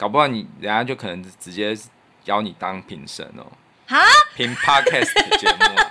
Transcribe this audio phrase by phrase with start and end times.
[0.00, 1.76] 搞不好你人家就可能直接
[2.24, 3.44] 邀你当评审哦。
[3.86, 3.98] 哈？
[4.34, 5.90] 评 Podcast 的节目啊？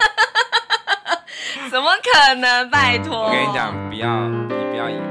[1.69, 2.67] 怎么可能？
[2.71, 3.25] 拜托！
[3.25, 5.01] 我跟你讲，不要，你不要以为。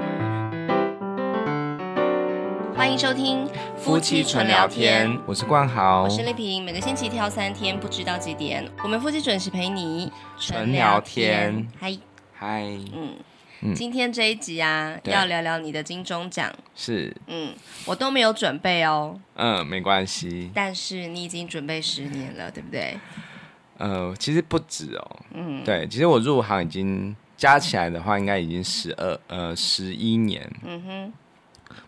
[2.76, 11.68] 欢迎收听夫妻纯聊天，我是冠豪，我是丽萍，每个星期挑三天，不知道几点，我们夫妻准时陪你纯聊天。
[11.80, 11.96] 嗨
[12.36, 12.62] 嗨，
[12.92, 13.16] 嗯。
[13.60, 16.52] 嗯、今天这一集啊，要聊聊你的金钟奖。
[16.74, 17.52] 是，嗯，
[17.86, 19.18] 我都没有准备哦。
[19.34, 20.50] 嗯，没关系。
[20.54, 22.96] 但是你已经准备十年了，对不对？
[23.78, 25.20] 呃，其实不止哦。
[25.34, 30.48] 嗯，对，其实我入行已经加起来的话，应该已经十二呃十一年。
[30.64, 31.12] 嗯哼。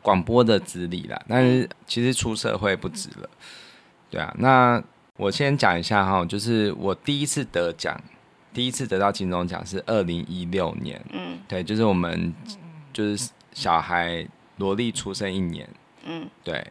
[0.02, 3.28] 广播的资历啦，但是其实出社会不止了。
[4.10, 4.82] 对啊，那
[5.16, 7.98] 我先讲一下哈，就是我第一次得奖。
[8.52, 12.34] 第一次得到金钟奖是二零一六年，嗯，对，就是我们
[12.92, 15.68] 就是小孩萝莉出生一年，
[16.04, 16.66] 嗯，对，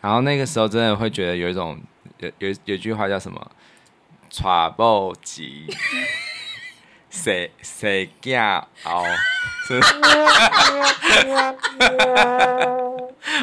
[0.00, 1.80] 然后那个时候真的会觉得有一种
[2.18, 3.50] 有有有句话叫什么
[4.30, 4.44] “娶
[4.78, 5.66] 某急，
[7.10, 9.04] 生生囝后”，
[9.66, 9.80] 是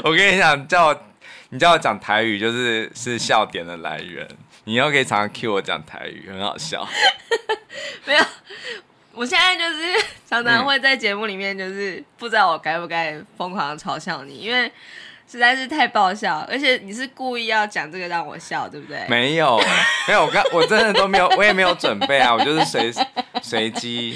[0.03, 1.01] 我跟你讲，叫我
[1.49, 4.25] 你叫我讲台语，就是是笑点的来源。
[4.65, 6.87] 你以后可以常常 cue 我讲台语，很好笑。
[8.05, 8.23] 没有，
[9.13, 14.71] 我现在就是常常会在节目里面，就是不知道我该不该疯狂的嘲笑你，因为
[15.27, 19.05] 实在是太爆笑，而且你是故意要讲这个让我笑，对不对？
[19.07, 19.57] 没有，
[20.07, 22.91] 没有，我刚我真的都没有，我也没有准备啊，我就是随
[23.41, 24.15] 随机，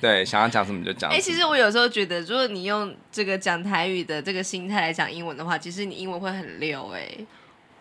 [0.00, 1.10] 对，想要讲什么就讲。
[1.10, 7.26] 哎、欸，其实我有时候觉得，如果你用这个讲台语的这个心态来讲英文的话，其实你英文会很溜哎、欸。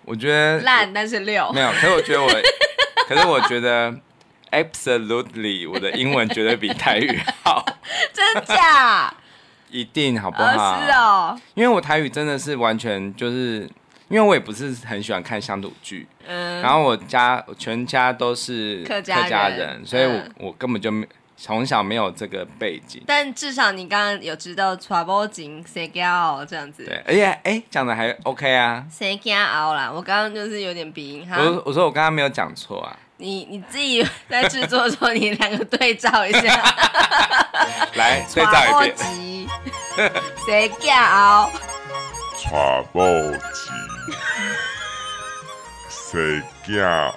[0.06, 1.52] 我觉得烂，但是溜。
[1.52, 2.30] 没有，可是我觉得我，
[3.10, 3.94] 可是我觉得。
[4.52, 7.66] Absolutely，我的英文绝对比台语好，
[8.14, 9.14] 真假？
[9.70, 10.82] 一定好不好？
[10.82, 13.70] 是哦，因为我台语真的是完全就是，
[14.08, 21.06] 因为我也不是很喜欢看乡土剧，嗯，然后我家全家都是客家人，家人所以我、嗯、我根本就没
[21.46, 23.04] 从小没有这个背景。
[23.06, 29.92] 但至少你刚刚有知道 trouble 金谁教这样子，对，而且哎讲的还 OK 啊，谁教啦？
[29.94, 31.38] 我刚刚就是有点鼻音哈。
[31.38, 32.98] 我我说我刚刚没有讲错啊。
[33.18, 36.76] 你你自己在制作的时候，你两个对照一下，
[37.94, 40.12] 来对照一遍。
[40.44, 40.92] 谁叫？
[42.40, 43.04] 茶包
[43.54, 43.72] 机。
[45.88, 47.16] 谁叫？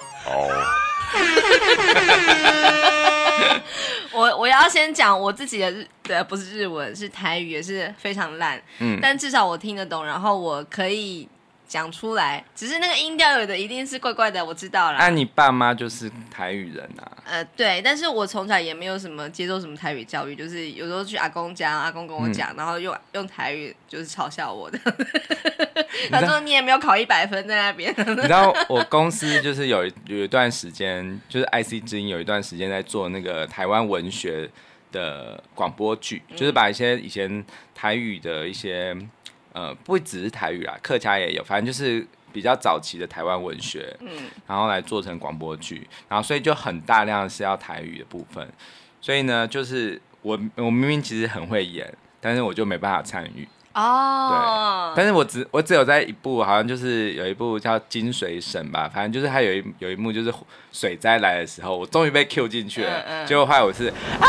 [4.13, 8.61] 我我要先讲我自己的日，对，不是日文，是台语，也是非常烂。
[8.79, 11.29] 嗯，但至少我听得懂，然后我可以。
[11.69, 14.99] 讲出来，只是那个音调有的一定是怪怪的，我知道了。
[14.99, 17.13] 那你爸妈就是台语人啊？
[17.27, 24.79] 呃，对，但是我从小也没有什么接受什么台语教育，就是有时候去阿公家，阿公跟我讲，嗯、然后用用台语就是嘲笑我的。
[26.11, 27.95] 他说你也没有考一百分在那边。
[28.17, 34.49] 你知道我公司就是有有一段时间，就是 IC 之音有一段时间在做那个台湾文学
[34.91, 38.97] 的广播剧，嗯、就是把一些以前台语的一些。
[39.59, 44.09] 呃，不只是台语啦，客家也有，反正就是比较早期的台湾文学，嗯，
[44.47, 48.49] 然后来做成广播剧，然后所以就很大量是要台语的部分，
[49.01, 53.49] 所以呢，就是我我明明其实很会演，但是我就没办法参与。
[53.79, 60.35] 哦，对，但是我只我只有在一部，好像就是有一部叫《金水省》吧，反正就是他有一有一幕就是
[60.73, 64.27] 水灾来的时候，我终于被 Q 进去了，嗯嗯、结果后来我是啊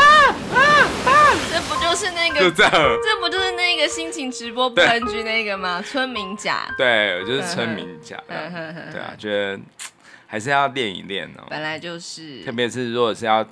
[0.54, 0.60] 啊
[1.06, 1.34] 啊！
[1.52, 2.40] 这不就是那个？
[2.40, 5.82] 就这样，这不就是那个心情直播不 NG 那个吗？
[5.82, 9.58] 村民甲，对，我就是村民甲，对啊，觉得
[10.26, 11.44] 还是要练一练哦。
[11.50, 13.44] 本来就是，特别是如果是要。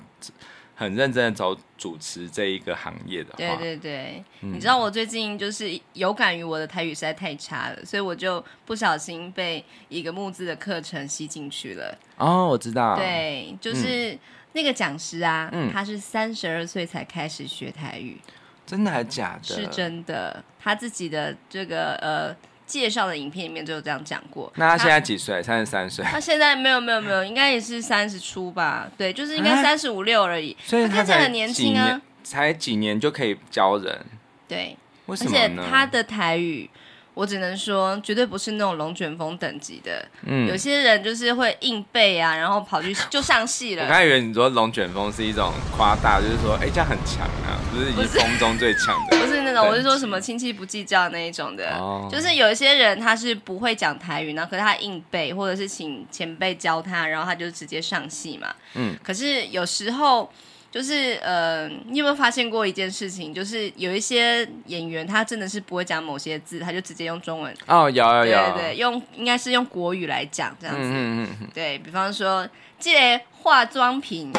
[0.79, 11.97] 很认真的走主持这一个行业的话，对对对，嗯、你知道我最近就是有感于我的台语实在太差了，所以我就不小心被一个募资的课程吸进去了。
[12.15, 14.17] 哦，我知道，对，就是
[14.53, 18.17] 那个讲师啊，嗯、他是三十二岁才开始学台语，
[18.65, 19.55] 真的还假的？
[19.55, 22.33] 是真的，他自己的这个呃。
[22.69, 24.53] 介绍的影片里面就有这样讲过。
[24.55, 25.41] 那他现在几岁？
[25.41, 26.05] 三十三岁。
[26.05, 28.87] 他现在没有没有没有，应该也是三十出吧？
[28.95, 30.55] 对，就是应该三十五六而已。
[30.63, 34.05] 所以他看起来很年轻啊，才几年就可以教人。
[34.47, 34.77] 对，
[35.07, 35.39] 为什么呢？
[35.57, 36.69] 而且他的台语。
[37.19, 40.07] 我只能说，绝对不是那种龙卷风等级的。
[40.25, 43.83] 嗯，有些人就是会硬背啊，然后跑去就上戏了。
[43.85, 49.17] 我刚以为你说龙卷风是一种夸大，就是说，哎、欸，这样很强啊，不是已经风中最强的。
[49.17, 51.75] 不是那种，我是说什么亲戚不计较那一种的。
[51.75, 58.47] 哦，就是有一些人他是不会讲台语，然后可是他硬背，或者是请前辈教他，然后他就直接上戏嘛。
[58.75, 60.31] 嗯，可是有时候。
[60.71, 63.33] 就是呃，你有没有发现过一件事情？
[63.33, 67.51] 就是有一些演员，他真的是不会讲某些字，他就直接用中文。
[67.65, 70.81] 哦，有有有，对对，用应该是用国语来讲这样子。
[70.83, 71.47] 嗯嗯嗯。
[71.53, 72.47] 对，比方说，
[72.79, 74.31] 这个化妆品，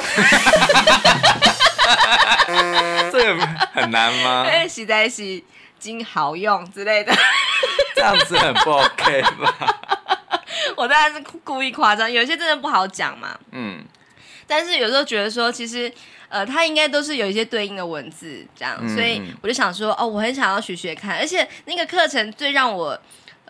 [3.10, 3.36] 这个
[3.72, 4.46] 很难吗？
[4.48, 5.42] 哎，实在是
[5.80, 7.12] 真好用之类的。
[7.96, 9.80] 这样子很不 OK 吧？
[10.76, 13.36] 我当然是故意夸张，有些真的不好讲嘛。
[13.50, 13.79] 嗯。
[14.50, 15.90] 但是有时候觉得说，其实，
[16.28, 23.00] 呃，它应该都是有一些对应的文字，这样，嗯、所以我就想说，哦，我很想要学学看，而且那个课程最让我。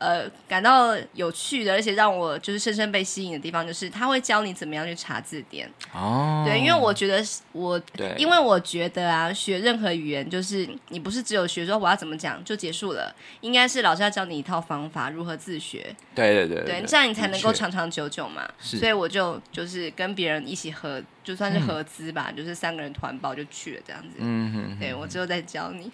[0.01, 5.71] 呃，感到有趣的，而且让我就是深深被吸引的地方，就是他会教你怎么样去查字典。
[5.93, 15.95] 哦，对，因为我觉得我，对，因为我觉得啊，学任何语言就是你不是只有学说我要怎么讲就结束了，应该是老师要教你一套方法，如何自学。
[16.15, 18.49] 对对对，对，对，这样你才能够长长久久嘛。
[18.59, 24.17] 是，所以我就就是跟别人一起合，就算是合资吧，嗯、就是三个人团报就去了这样子。
[24.19, 25.91] 嗯哼，哼，对我之后再教你。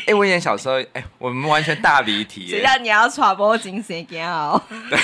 [0.00, 2.46] 哎、欸，我以前小时候，哎、欸，我们完全大离题。
[2.46, 4.62] 谁让你要传播精神更好？
[4.90, 4.98] 对，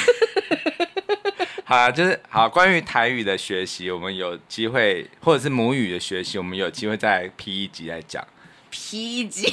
[1.64, 2.48] 好啊，就是好。
[2.48, 8.22] 关于台语的学习，我们有机会，或者是母语的学习，我们有机会再 P 一集来讲。
[8.70, 9.52] P 一集？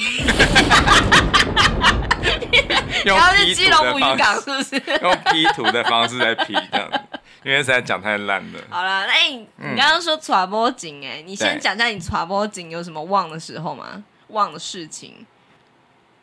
[3.04, 4.82] 然后是基隆母语港是不是？
[5.02, 6.98] 用 P 图的方式在 P 这样子，
[7.42, 8.60] 因为实在讲太烂了。
[8.68, 14.04] 好了，那你你刚刚说传播景，哎，你先讲一下你传播景有什么忘的时候吗？
[14.28, 15.26] 忘的事情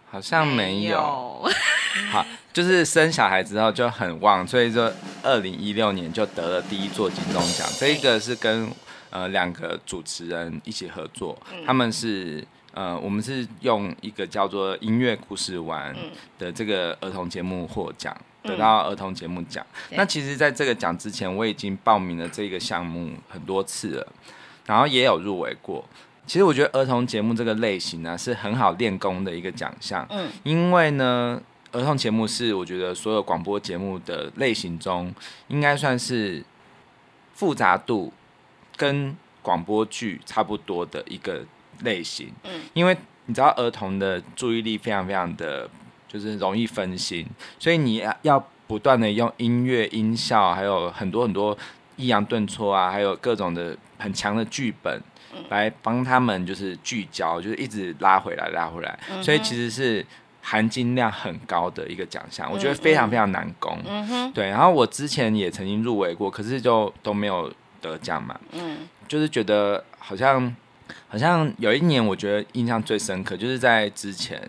[0.10, 1.46] 好像没有，
[2.10, 4.90] 好，就是生小孩之后就很忘，所以说
[5.22, 7.68] 二零一六年就得了第一座金钟奖。
[7.78, 8.72] 这一个是跟
[9.10, 12.42] 呃两个主持人一起合作，嗯、他们是
[12.74, 15.94] 呃我们是用一个叫做音乐故事玩
[16.40, 19.66] 的这个儿童节目获奖，嗯、得到儿童节目奖。
[19.90, 24.08] 嗯、那其实在这个奖之前，我已经报名了这个项目很多次了，
[24.66, 25.84] 然后也有入围过。
[26.26, 30.06] 其实我觉得儿童节目这个类型呢，是很好练功的一个奖项。
[30.10, 31.42] 嗯，因为呢，
[31.72, 35.14] 儿童节目是我觉得所有广播节目的类型中，
[35.48, 36.44] 应该算是
[37.34, 38.12] 复杂度
[38.76, 41.46] 跟广播剧差不多的一个
[41.84, 42.30] 类型。
[42.44, 42.98] 嗯，因为
[43.28, 45.70] 你知道儿童的注意力非常非常的，
[46.08, 47.26] 就是容易分心，
[47.60, 51.58] 所以你要要不断的用音乐、音效，还有很多很多
[51.96, 55.02] 抑扬顿挫啊，还有各种的很强的剧本。
[55.50, 60.04] 来帮他们就是聚焦，就是一直拉回来，拉回来，所以其实是
[60.42, 63.78] 含金量很高的一个奖项，嗯、我觉得非常非常难攻。
[64.34, 64.48] 对。
[64.50, 68.40] 然后我之前也曾经入围过，可是就都没有得奖嘛。
[68.54, 70.56] 嗯，就是觉得好像
[71.08, 74.42] 好像有一年，我觉得印象最深刻，就是在之前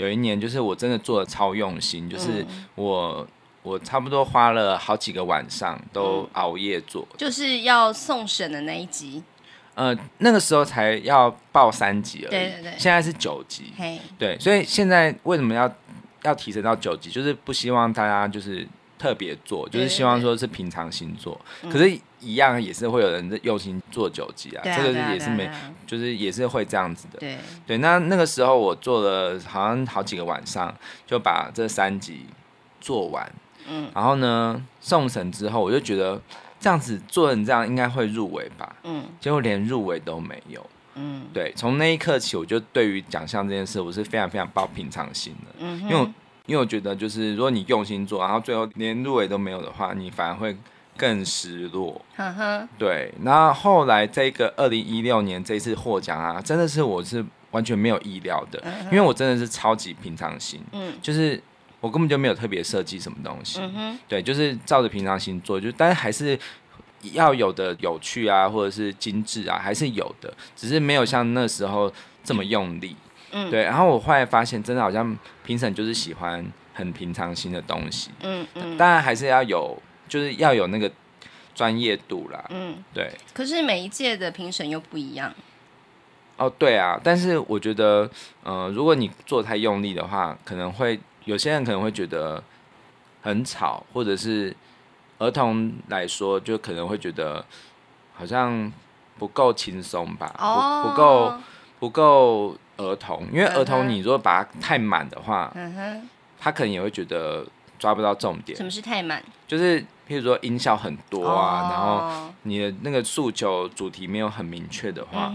[0.00, 2.44] 有一年，就是我真的做的超用心，就是
[2.74, 3.26] 我
[3.62, 9.22] 我差不多花了好几个晚上都熬夜做，就是要送审的那一集。
[9.74, 13.72] 呃，那个时候才要报三级而已，对对对，现在是九级，
[14.18, 15.70] 对，所以现在为什么要
[16.22, 17.10] 要提升到九级？
[17.10, 18.66] 就是不希望大家就是
[18.98, 21.38] 特别做，就是希望说是平常心做。
[21.70, 25.50] 可是，一样也是会有人用心做九级啊，这个也是没，
[25.86, 27.18] 就是也是会这样子的。
[27.18, 30.74] 对对，那那个时候我做了好像好几个晚上，
[31.06, 32.26] 就把这三集
[32.80, 33.32] 做完。
[33.68, 36.20] 嗯，然后呢，送审之后，我就觉得。
[36.62, 38.76] 这样子做成这样应该会入围吧？
[38.82, 40.62] 嗯，结果连入围都没有。
[40.94, 45.54] 嗯，对，从那一刻起，我就对于奖项这件事，我是非常非常抱平常心的。
[45.60, 46.00] 嗯，因为
[46.44, 50.54] 因为我觉得，就是如果你用心做，然后最后连入围都没有的话，你反而会
[51.00, 52.00] 更失落。
[52.16, 53.12] 呵呵，对。
[53.22, 60.60] 那后，后来这个二零一六年这次获奖啊，真的是我是完全没有意料的，嗯、因为我真的是超级平常心。
[60.72, 61.42] 嗯，就是。
[61.82, 66.38] 我根本就没有特别设计什么东西，嗯、哼对，就是照着平常心做，就但是还是
[67.00, 71.90] 要有的有趣啊，或者是精致啊，还是有的，只是没有像那时候
[72.22, 72.94] 这么用力，
[73.32, 73.62] 嗯，对。
[73.62, 79.74] 然后我后来发现，真的好像评审就是喜欢很平常心的东西，嗯嗯，当然还是要有，
[80.10, 80.90] 就是要有那个
[81.54, 83.10] 专业度啦，嗯，对。
[83.32, 85.32] 可是每一届的评审又不一样，
[86.36, 88.10] 哦，对啊，但是我觉得，
[88.42, 91.00] 呃，如果你做太用力的话，可能会。
[91.26, 92.42] 有些人可能会觉得
[93.22, 94.56] 很吵，或者是
[95.18, 97.44] 儿童来说，就可能会觉得
[98.14, 98.72] 好像
[99.18, 100.32] 不够轻松吧，
[100.82, 101.34] 不不够
[101.78, 106.08] 不够儿童，因为儿童你如果把它太满的话，嗯哼
[106.40, 107.46] 他可能也会觉得
[107.78, 108.56] 抓不到重点。
[108.56, 109.22] 什么是太满？
[109.46, 115.32] 就是譬如说音效很多啊，然后你的那个诉求主题没有很明确的话，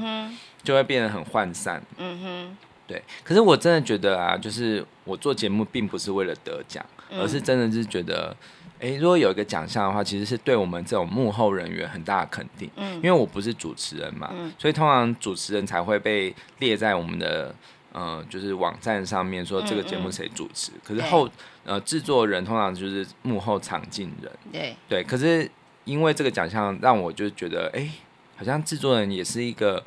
[0.61, 1.81] 就会变得很涣散。
[1.95, 2.57] 嗯哼。
[2.87, 8.35] 对，可是我真的觉得啊，就是我做节目并不是为了得奖，嗯、而是真的是觉得，
[8.79, 12.69] 哎、哎，如果有一个奖项的话，其实是对我们这种幕后人员很大的肯定。
[12.75, 17.55] 嗯，因为我不是主持人嘛，嗯、所以通常主持人才会被列在我们的
[17.91, 20.71] 呃，就是网站上面说这个节目谁主持。
[20.83, 21.27] 可是后
[21.65, 24.31] 呃制作人通常就是幕后场镜人。
[24.51, 25.49] 对对，可是
[25.83, 27.89] 因为这个奖项让我就觉得，哎，
[28.37, 29.83] 好像制作人也是一个，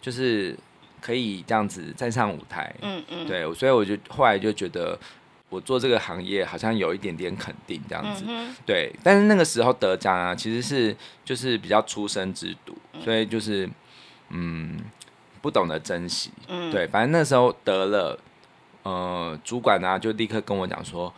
[0.00, 0.56] 就是
[1.00, 2.74] 可以这样子站上舞台。
[2.82, 4.98] 嗯嗯，对，所以我就后来就觉得。
[5.52, 8.24] 我做这个行业好像有一点点肯定这样子，
[8.64, 8.90] 对。
[9.02, 10.96] 但是那个时候得奖啊，其实是
[11.26, 12.72] 就是比较出生之犊，
[13.04, 13.68] 所以就是
[14.30, 14.80] 嗯
[15.42, 16.30] 不懂得珍惜。
[16.48, 18.18] 嗯、对，反正那时候得了，
[18.82, 21.12] 呃，主管呢、啊、就立刻跟我讲说，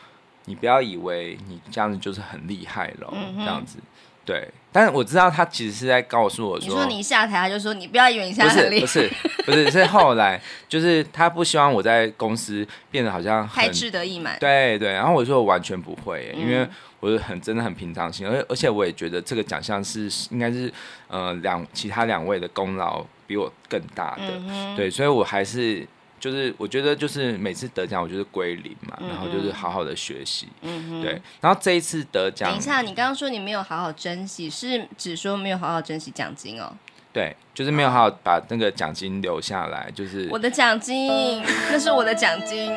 [0.45, 3.79] 你不要以为你这样子就是很厉害了，嗯、这样子。
[4.27, 9.11] 对，但是我知道他其实是在告诉我说，你说你下台，他就说你不要以为你现在很厉害，不是
[9.45, 16.67] 不是不是，是后来就是他不希望我在公司变得好像太志得意满，对对，然后我说我完全不会，因为
[17.01, 20.73] 我是很真的很平常心，而而且我也觉得这个奖项是应该是
[21.09, 25.87] 呃两其他两位的功劳比我更大的，嗯、对，所以我还是。
[26.25, 31.21] 就是我觉得就是每次得奖，我就是归零嘛，嗯、然后就是好好的学习，嗯哼，对。
[31.39, 36.73] 然后这一次得奖，等一下，你刚刚说你没有好好珍惜，是只说没有好好珍惜奖金哦？
[37.13, 42.73] 对，就是没有好好把那个奖金留下来，就是我的奖金，那是我的奖金，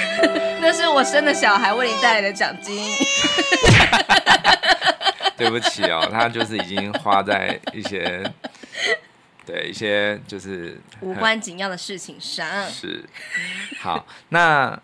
[0.62, 2.82] 那是我生的小孩为你带来的奖金。
[5.36, 8.24] 对不起哦，他就是已经花在一些。
[9.46, 12.68] 对一些就是无关紧要的事情上。
[12.68, 13.02] 是。
[13.80, 14.78] 好，那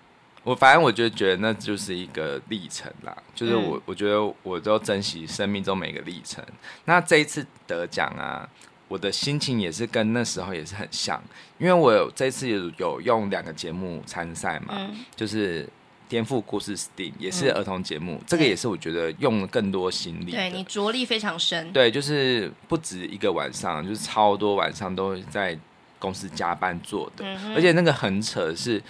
[0.45, 6.43] 我反正我就觉得那就是一个历程啦，就是我、嗯、我觉得我都珍惜生命中每一个历程。
[6.85, 8.49] 那这一次得奖啊，
[8.89, 11.23] 我的心情也是跟那时候也是很像，
[11.59, 15.69] 因为我有这次有有用两个节目参赛嘛，嗯、就是。
[16.13, 20.31] 颠覆故事 STEAM 也是儿童节目，嗯、这个也是我觉得用了更多心力。
[20.31, 21.73] 对，你着力非常深。
[21.73, 25.59] 对，就是不止一个晚上，就是超多晚上都在
[25.99, 27.25] 公司加班做的。
[27.25, 28.83] 嗯、哼而且那个很扯的是，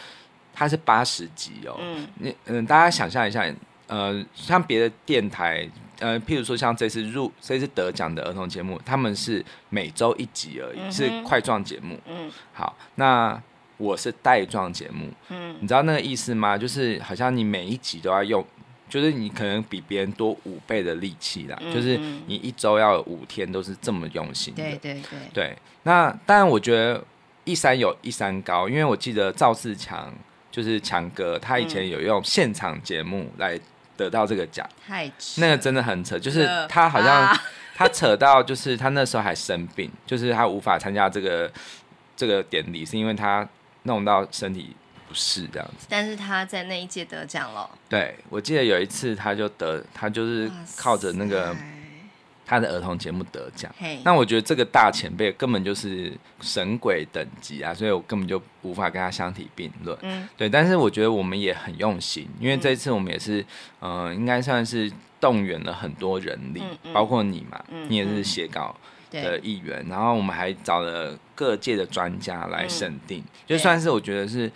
[0.52, 1.76] 它是八十集哦。
[1.80, 2.08] 嗯。
[2.18, 3.46] 你嗯，大家想象一下，
[3.86, 11.96] 呃，像别的电台，呃，譬如说像这次入这次得奖的儿童节目，他们是每周一集而已，嗯、是块状节目。
[12.08, 12.28] 嗯。
[12.52, 13.40] 好，那。
[13.78, 16.56] 我是带状节目，嗯，你知道那个意思吗？
[16.56, 18.44] 就是好像你每一集都要用，
[18.88, 25.18] 就是你可能比别人多五倍的力气啦，嗯、就是你一周要有五天都是这么用心的，对对对。
[25.34, 27.02] 对，那当然我觉得
[27.44, 30.12] 一山有一山高，因为我记得赵自强
[30.50, 33.58] 就是强哥，他以前有用现场节目来
[33.96, 37.36] 得到这个奖，太扯，那个真的很扯，就是他好像
[37.74, 41.50] 他扯到就是他那时候还生病，就是他无法参加这个
[42.14, 43.48] 这个典礼，是因为他。
[43.84, 44.74] 弄到身体
[45.08, 47.68] 不适这样子，但是他在那一届得奖了。
[47.88, 51.54] 对，我记得有一次他就得，他就是靠着那个
[52.46, 53.72] 他的儿童节目得奖。
[54.04, 59.96] 那我觉得这个大前辈根本就是神鬼等级啊，所以我根本就无法跟他相提并论。
[60.02, 60.48] 嗯，对。
[60.48, 63.40] 但是我觉得我们也很用心，因为这一次我们也是，
[63.80, 68.74] 嗯、呃，应该算是动员了很多人力，嗯嗯、包括你嘛，嗯、你也是写稿。
[69.12, 74.50] 的议员，然后我们还找了各界的专家来审定，嗯、就算是我觉得是，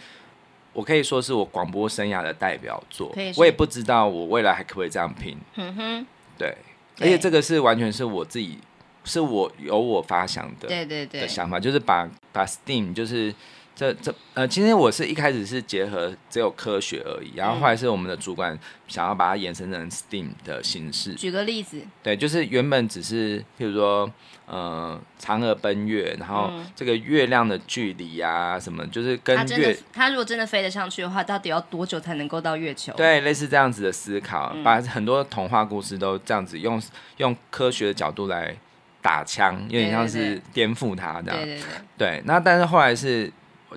[0.73, 3.15] 我可以说是我广播生涯的代表作。
[3.37, 5.37] 我也不知道我未来还可不可以这样拼。
[5.57, 6.07] 嗯哼，
[6.39, 6.57] 对，
[6.97, 8.59] 对而且这个是完全是我自己，
[9.05, 13.35] 是我由我发想的，对对对的想法，就是把把 STEAM 就是。
[13.76, 21.12] 这这呃，今天我是一开始是结合只有科学而已，然后后来是我们的主管想要把它延伸成 STEAM 的形式。
[21.12, 24.11] 举个例子，对，就是原本只是譬如说，
[24.47, 32.95] 呃，嫦娥奔月，然后这个月亮的距离啊，什么，就是跟月，它如果真的飞得上去的话，到底要多久才能够到月球？
[32.95, 36.80] 对，类似这样子的思考，嗯、把很多童话故事都这样子用
[37.18, 38.56] 用科学的角度来
[39.02, 41.37] 打枪，有点像是颠覆它这样。
[41.37, 41.64] 对对对，
[41.99, 42.23] 对。
[42.25, 43.30] 那但是后来是。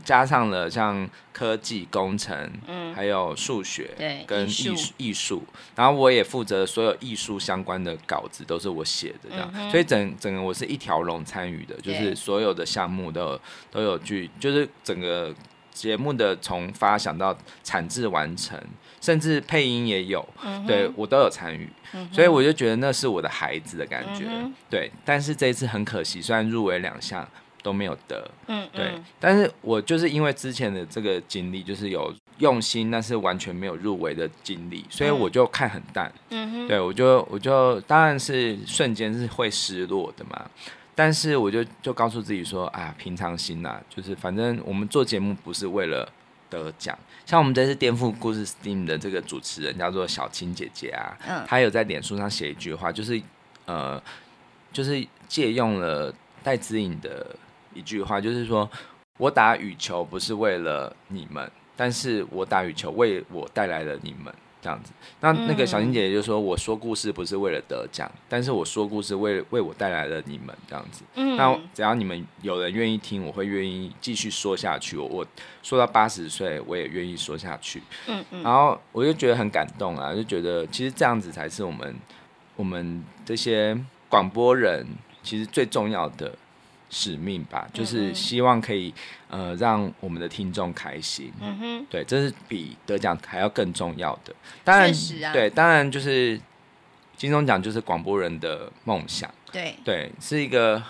[0.03, 4.93] 加上了像科技、工程，嗯，还有数学，对，跟艺术。
[4.97, 5.43] 艺术，
[5.75, 13.41] 然后我也负责所有艺术相关的稿子，都是我写的这样，嗯、所以整整个我是一条龙参与的，就是所有的项目都有
[13.71, 15.33] 都有去，就是整个
[15.71, 18.59] 节目的从发想到产制完成，
[18.99, 24.91] 甚至配音也有，嗯、对我都有参与，嗯、所以我就觉得那是我的孩子的感觉，嗯、对。
[25.03, 27.27] 但是这一次很可惜，虽然入围两项。
[27.61, 36.51] 都没有得，嗯，对，嗯、但是我就是因为之前的这个经历，就是有用心，但是完全没有入围的经历，所以我就看很淡，嗯。
[36.51, 40.49] 哼，对我就我就当然是瞬间是会失落的嘛，
[40.95, 46.07] 但是我就就告诉自己说啊，平常心呐，就是反正我们做节目不是为了
[46.49, 46.97] 得奖。
[47.25, 53.21] 像我们这次颠覆故事 STEAM 的这个主持人叫做小青姐姐啊，嗯，她有在脸书上写一句话，就是
[53.65, 54.01] 呃，
[54.73, 57.35] 就是借用了戴姿颖的
[57.73, 58.69] 一句话，就是说
[59.17, 64.33] 我打羽球不是为了你们，但是我打羽球为我带来了你们。
[64.61, 71.01] 这样子，那那个小青姐姐就说：“我说故事不是为了得奖，但是我说故事为为我带来了你们这样子。
[71.15, 74.97] 嗯，那只要你们有人愿意听，我会愿意继续说下去。
[74.97, 75.25] 我我
[75.63, 77.81] 说到八十岁，我也愿意说下去。
[78.07, 81.95] 嗯嗯，然后我就觉得很感动啊，就觉得其实这样子才是我们
[82.57, 84.85] 我们这些广播人
[85.23, 86.35] 其实最重要的。”
[86.89, 88.93] 使命吧，就是希望可以
[89.29, 91.31] 呃让我们的听众开心。
[91.41, 94.33] 嗯哼，对，这是比得奖还要更重要的。
[94.63, 96.39] 当然，啊、对，当然就是
[97.15, 99.33] 金钟奖就是广播人的梦想。
[99.51, 100.81] 对对，是一个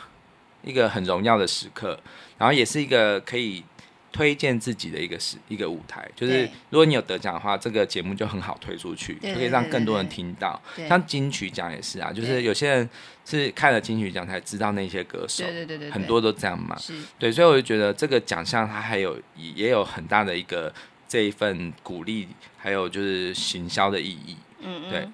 [0.63, 1.99] 一个很荣耀的时刻，
[2.37, 3.63] 然后也是一个可以。
[4.11, 10.59] 推荐自己的一个是一个舞台，就是如果你有得奖的话，这个节目就很好推出去，就可以让更多人听到。
[10.87, 12.89] 像金曲奖也是啊，就是有些人
[13.23, 16.75] 是看了金曲奖才知道那些歌手，对对对对，很多都这样嘛。
[17.17, 20.73] 对，所以我就觉得这个奖项它还有也有很大的一个
[21.07, 24.35] 这一份鼓励，还有就是行销的意义。
[24.61, 24.89] 嗯嗯。
[24.89, 25.07] 对，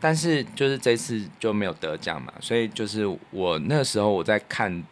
[0.00, 4.82] 但是就是这次就没有得奖嘛，所以就是我那时候我在看。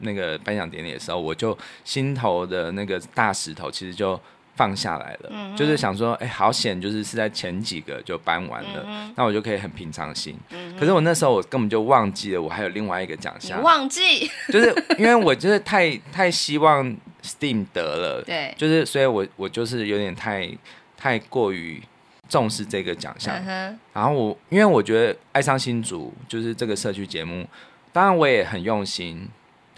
[0.00, 4.20] 那个颁奖典礼的时候，我就心头的那个大石头其实就
[4.56, 10.36] 放下来了，嗯、就是想说，哎、欸，好险，就是是在前几个就颁完了，嗯、那我就可以很平常心。
[10.50, 16.84] 嗯、可是我那时候我根本就忘记了，我还有另外一个奖项，你忘记，就是因为我就是太太希望
[17.22, 20.50] STEAM 得了， 对，就是所以我我就是有点太
[20.94, 21.82] 太过于
[22.28, 27.46] 重视这个奖项，嗯、然后我因为我觉得爱上新竹就是这个社区节目，
[27.94, 29.26] 当然我也很用心。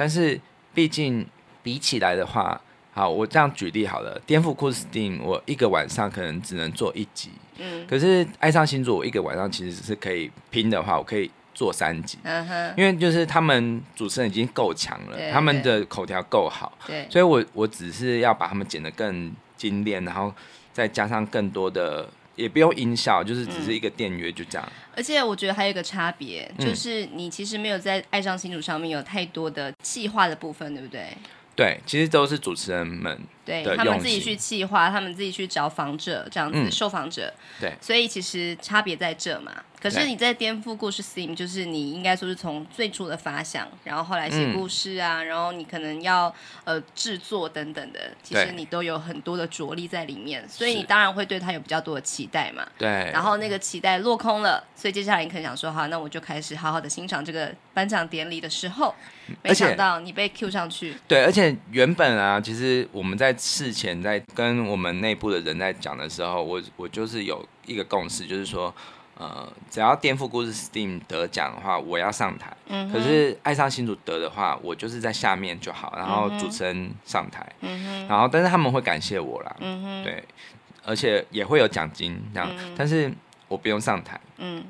[0.02, 0.40] 但是，
[0.75, 1.25] 毕竟
[1.62, 2.61] 比起来的话，
[2.92, 4.21] 好，我这样举例好了。
[4.26, 7.30] 颠覆故事 STEAM，我一个晚上可能只能做一集。
[7.59, 7.87] 嗯。
[7.87, 12.18] 可是爱上星座，我一个晚上其实是可以拼的话，我可以做三集。
[12.25, 12.75] 嗯哼。
[12.76, 16.76] 因为就是他们主持人已经够强了，他们的口条够好。
[16.85, 17.06] 对。
[17.09, 20.35] 所以我我只是要把他们剪得更精炼，然后
[20.73, 22.09] 再加上更多的。
[22.36, 24.72] 也不用音效，就是只是一个电乐，就这样。
[24.96, 31.16] 而且我觉得还有一个差别，就是你其实没有在《爱上新主》上面有太多的企划的部分，对不对？
[31.54, 37.33] 对，其实都是主持人们对他们自己去企划，他们自己去找访者这样子，嗯、受访者。
[37.61, 39.52] 对，所以其实差别在这嘛。
[39.83, 52.64] 可是你在颠覆故事 STEAM，就是你应该说是从最初的发想，然后后来写故事啊，嗯、然后你可能要呃制作等等的，其实你都有很多的着力在里面，所以你当然会对他有比较多的期待嘛。
[52.79, 52.88] 对。
[53.12, 58.95] 然后那个期待落空了，所以接下来你可能想说，好，那我就开始好好的欣赏这个颁奖典礼的时候，
[59.42, 60.95] 没想到你被 Q 上去。
[61.09, 68.73] 对，而且原本啊，其实我们在事前在跟我们内部的人在讲的时候，我我就是有一个共识，就是说。
[69.16, 72.57] 呃，只要颠覆故事 STEAM 得奖的话，我要上台。
[72.66, 77.46] 嗯、可是爱上新主得的话，我就是在下面就好，然后主持人上台。
[78.09, 79.57] 然后但是他们会感谢我啦。
[80.03, 80.25] 对，
[80.85, 83.12] 而且也会有奖金这样，嗯、但是
[83.48, 84.20] 我不用上台。
[84.38, 84.64] 嗯、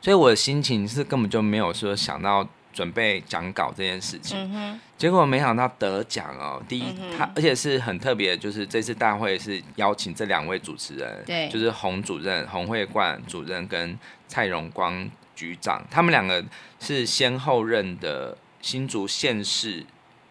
[0.00, 2.46] 所以我的心情是根本就没有说想到。
[2.72, 6.62] 准备讲稿这件事情，嗯、结果没想到得奖哦！
[6.68, 16.44] 第一，嗯、他而且是很特别，就是这次大会是邀请这两位主持人，对，就是洪主任、洪慧冠主任跟蔡荣光局长，他们两个
[16.78, 19.84] 是先后任的新竹县市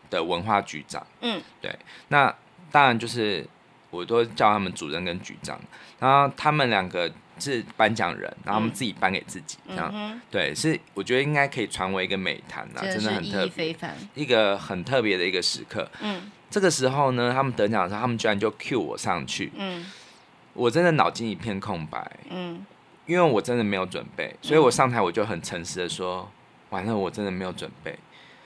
[0.09, 1.77] 的文化局长，嗯，对，
[2.09, 2.33] 那
[2.71, 3.45] 当然就是
[3.89, 5.59] 我都叫他们主任跟局长，
[5.99, 7.11] 然后他们两个。
[7.39, 13.75] 是颁奖人，然后他们自己颁给自己，这样、嗯、对，是我觉得应该可以传为一个美谈啊，真的很特别，
[14.15, 15.87] 一个很特别的一个时刻。
[16.01, 19.85] 嗯，这个时候呢，他们得奖的时候，他们居然就 cue 我上去，嗯，
[20.53, 22.65] 我真的脑筋一片空白，嗯，
[23.05, 26.27] 因为我真的没有准备，所以我上台我就很诚实的说，
[26.71, 27.95] 完了，我真的没有准备，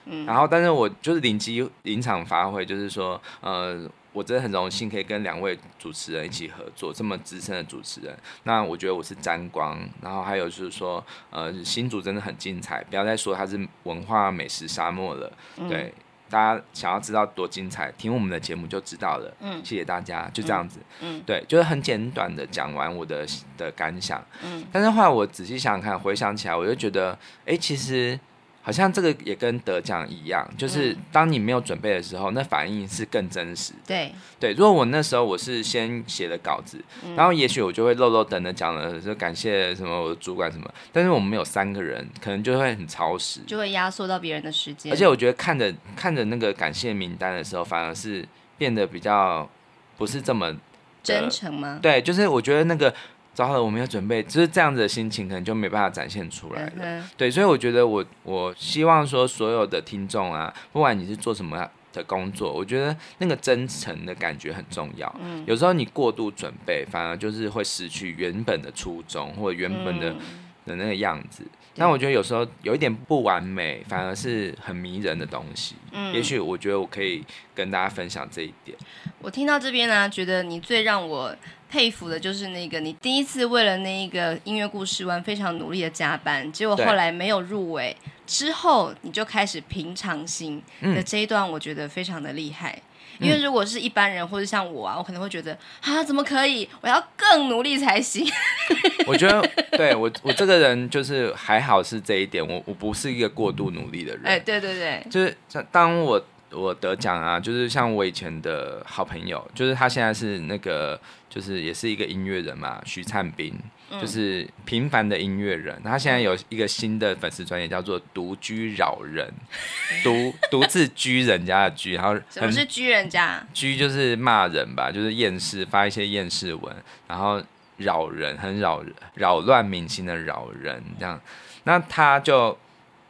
[0.04, 3.90] 嗯，然后但是我就是临机临场发挥，就是说，呃。
[4.14, 8.14] 我真的很荣幸可以跟两位主持人一起合作，这么资深的主持人。
[8.44, 15.32] 那我觉得我是沾光，然后还有就是说，呃，新竹真的很精彩，不要再说它是文化美食沙漠了。
[15.58, 15.94] 嗯、对，
[16.30, 19.34] 大家想要知道多精彩，听我们的节目就知道了。
[19.40, 20.80] 嗯，谢谢大家，就这样子。
[21.00, 23.26] 嗯，嗯对，就是很简短的讲完我的
[23.58, 24.22] 的感想。
[24.44, 28.20] 嗯，但是后来我仔细想想看，回想起来，我就觉得，哎，其实。
[28.62, 33.80] 好像这个也跟得奖一样，就是当你没有准备的时候，那反应是更真实的。
[33.88, 44.94] 对对，如果我那时候我是先写了稿子，嗯、然后也许我就会漏漏等的讲了，就感谢什么我的主管什么，但是我们有三个人，可能就会很超时，就会压缩到别人的时间。
[44.94, 48.24] 而且我觉得看着看着那个感谢名单的时候，反而是
[48.58, 49.50] 变得比较
[49.98, 50.56] 不是这么
[51.02, 51.80] 真诚吗？
[51.82, 52.94] 对，就是我觉得那个
[53.34, 56.72] 糟了，我们要准备，就是这样子的心情，可能就没办法展现出来了。
[56.80, 65.14] 嗯、对，所以我觉得我我希望说，所有的听众啊，不管你是做什么的工作，我觉得那个真诚的感觉很重要。
[65.22, 70.20] 嗯，有时候你过度准备，反而就是会失去原本的初衷或者原本的、嗯、
[70.66, 71.44] 的那个样子。
[71.76, 75.76] 但我觉得有时候有一点不完美，反而是很迷人的东西。
[75.92, 77.24] 嗯，也许我觉得我可以
[77.56, 78.78] 跟大家分享这一点。
[79.20, 81.36] 我听到这边呢，觉得你最让我
[81.70, 87.96] 佩服的就是那个你第一次为了那一个音乐故事湾非常努力的加班，结果后来没有入围，
[88.28, 92.82] 之后你就开始平常心的这一段，我觉得非常的厉害。
[93.20, 96.68] 因为如果是一般人或者像我啊，我可能会觉得啊，怎么可以？
[96.82, 98.26] 我要更努力才行。
[99.08, 104.26] 我觉得对我我这个人就是还好是这一点，我我不是一个过度努力的人。
[104.26, 105.36] 哎，对对对，就是
[105.72, 113.54] 当我我得奖啊，就是像我以前的好朋友，就是他现在是那个就是也是一个音乐人嘛，徐灿斌。
[114.00, 119.30] 就是平凡的音乐人，他现在有一个新的粉丝专业，叫做“独居扰人”，
[120.04, 123.46] 独独自居人家的居，然后什么是居人家？
[123.54, 126.76] 居就是骂人吧，就是厌世，发一些厌世文，
[127.08, 127.42] 然后
[127.78, 128.82] 扰人，很扰
[129.16, 131.20] 扰乱民心的扰人这样。
[131.66, 132.58] 那他就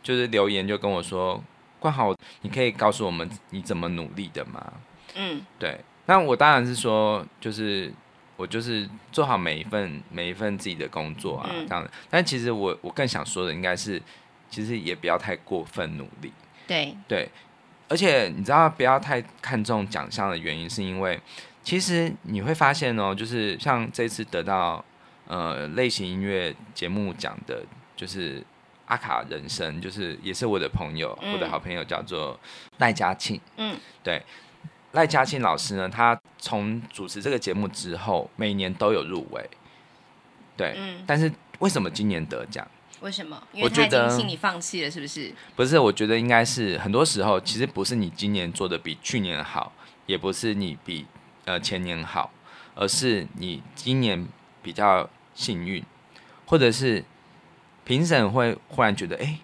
[0.02, 1.44] 就是留言就跟我说
[1.80, 4.74] ：“冠豪，你可以告诉我们你怎么努力的吗？”
[5.16, 5.80] 嗯，对。
[6.08, 7.94] 那我当然是说，就是。
[8.42, 11.92] 我就是做好每一份每一份自己的工作啊，这样的。
[12.10, 14.02] 但其实我我更想说的应该是，
[14.50, 16.34] 其实也不要太过分努力。
[16.68, 17.30] 对对，
[17.88, 21.20] 而且你知道不要太看重奖项的原因，是因为
[21.62, 24.84] 其实你会发现哦，就是像这次得到
[25.28, 27.64] 呃类型音乐节目奖的，
[27.96, 28.44] 就是
[28.88, 32.40] 阿卡人生，就是也是我的朋友，嗯、我的好朋友叫做
[32.80, 33.40] 赖佳庆。
[33.58, 34.20] 嗯，对。
[34.94, 39.50] 赖嘉庆老师呢，他从主持这个节目之后，每年都有入围，
[40.58, 42.68] 对，嗯，但是为什么今年得奖？
[43.00, 43.42] 为什么？
[43.54, 45.34] 因为他已经心里放弃了，是不是？
[45.56, 49.72] 不是，我觉得应该是很多时候，其实不是你今年做的比去年好，
[50.06, 51.08] 也不是你比
[51.46, 52.30] 呃前年好，
[52.76, 54.28] 而是你今年
[54.62, 55.82] 比较幸运，
[56.46, 57.04] 或者是
[57.86, 59.40] 评审会忽然觉得，哎，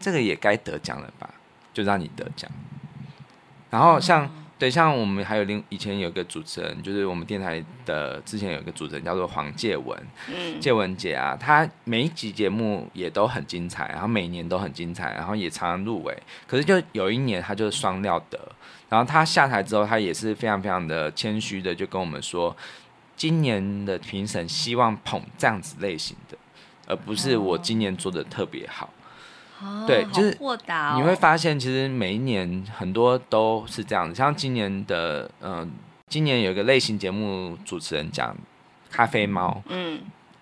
[0.00, 1.32] 这个也该得奖了吧，
[1.72, 2.50] 就让你得奖，
[3.70, 4.28] 然后像。
[4.64, 9.94] 嗯对，像我们还有另以前有个主持人，就是我们电台的之前有一个主持人叫做黄介文，
[10.28, 16.16] 嗯，介文姐啊，她每一集节目也都很精彩，然后每年都很精彩，然后也常常入围。
[16.46, 18.38] 可是就有一年她就是双料得，
[18.88, 22.56] 然后她下台之后，她也是非常非常的谦虚的，就跟我们说，
[23.16, 26.38] 今年的评审希望捧这样子类型的，
[26.86, 28.88] 而不是我今年做的特别好。
[29.62, 34.14] 哦、对，就是豁达你会发现，其实每一年很多都是这样子。
[34.14, 35.68] 像今年的，嗯、呃，
[36.08, 38.36] 今年有一个类型节目主持人讲
[38.90, 40.00] 咖啡猫，嗯，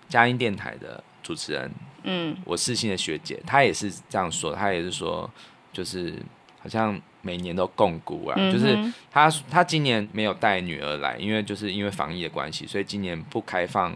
[0.09, 1.71] 佳音电台的主持人，
[2.03, 5.29] 嗯，我四星的学姐，她也是这样说，她也是说，
[5.71, 6.15] 就是
[6.61, 8.77] 好像每年都摃龟啊，嗯、就是
[9.11, 13.95] 她她今年没有带女儿来，因为就是因为防疫的关系，所以今年不开放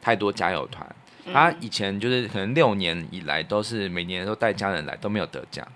[0.00, 0.86] 太多加油团。
[1.32, 5.66] 他以前就是可能六年以来都是每年都带家人来都没有得奖，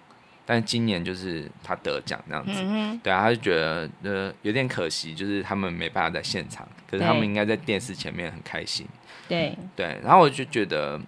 [0.47, 8.87] 但今年就是他得奖这样子，嗯、对啊，他就觉得呃有点可惜，就是他们没办法在现场，可是他们应该在电视前面很开心，
[9.29, 9.57] 对。
[9.75, 11.01] 对，然后我就觉得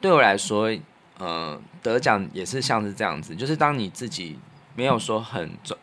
[0.00, 0.70] 对我来说，
[1.18, 4.38] 呃，得奖也是像是这样子，就是当你自己
[4.74, 5.76] 没有说很重，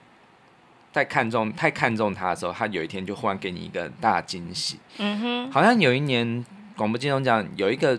[0.91, 6.45] 在看重太看重他的时候，他有一天就忽然给你一个大惊喜，嗯哼，好像有一年。
[6.75, 7.97] 广播金钟奖有一个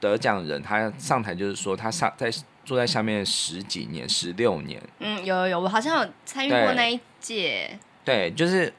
[0.00, 2.30] 得奖人，他上台就是说，他上在
[2.64, 4.80] 坐在下面十几年，十六年。
[5.00, 7.78] 嗯，有有有，我好像有参与过那一届。
[8.04, 8.72] 对，就是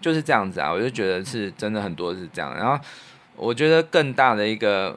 [0.00, 2.54] 就是这样子啊，我就觉得是真的很多是这样。
[2.54, 2.82] 然后
[3.36, 4.96] 我觉得更大的一个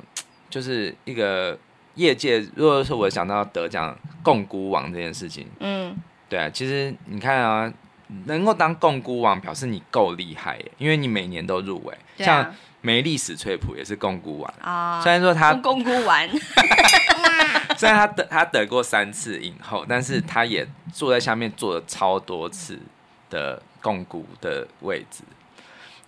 [0.50, 1.58] 就是一个
[1.96, 5.96] 业界，如果说我想到得奖共孤王这件事情，嗯，
[6.30, 7.74] 对啊，其实你看啊，
[8.26, 12.56] 能够当共孤王，表示你够厉害耶，因为你每年都入围，啊、像。
[12.86, 16.30] 梅丽史翠普也是共孤丸啊，虽然说他共孤丸，
[17.78, 22.78] 虽然他得他得过三次影后，但是他也坐在下面坐了超多次
[23.30, 25.24] 的共孤的位置。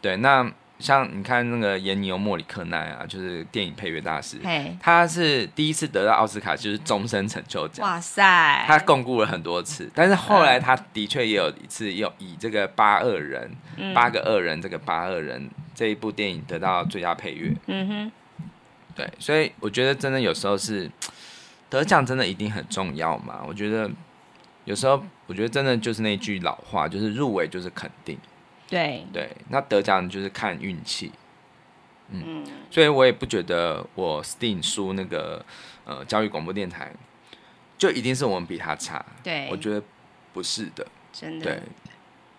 [0.02, 0.52] 对，那
[0.86, 4.38] 像你看那个严尼欧莫里克奈啊，就是电影配乐大师，
[4.80, 7.86] 他是第一次得到奥斯卡就是终身成就奖。
[7.86, 15.50] 哇塞，他摃龟了很多次，但是后来他的确也有一次又以这个八恶人，嗯、八个恶人这个八恶人。
[15.78, 18.12] 这一部电影得到最佳配乐，嗯哼，
[18.96, 20.90] 对，所以我觉得真的有时候是
[21.70, 23.42] 得奖真的一定很重要嘛？
[23.46, 23.92] 我觉得
[24.64, 28.18] 有时候我觉得真的就是那句老话，就是入围就是肯定，
[28.76, 31.12] 对对，那得奖就是看运气。
[32.10, 35.44] 嗯，嗯所以我也不觉得我 STEAM 输那个
[35.86, 36.92] 呃教育广播电台，
[37.78, 39.04] 就一定是我们比他差。
[39.24, 39.82] 对，我觉得
[40.34, 40.86] 不是的。
[41.14, 41.62] 真的对，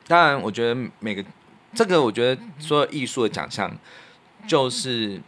[0.07, 1.25] 当然，我觉得每个
[1.75, 3.75] 这个，我觉得说艺术的奖项
[4.46, 5.18] 就是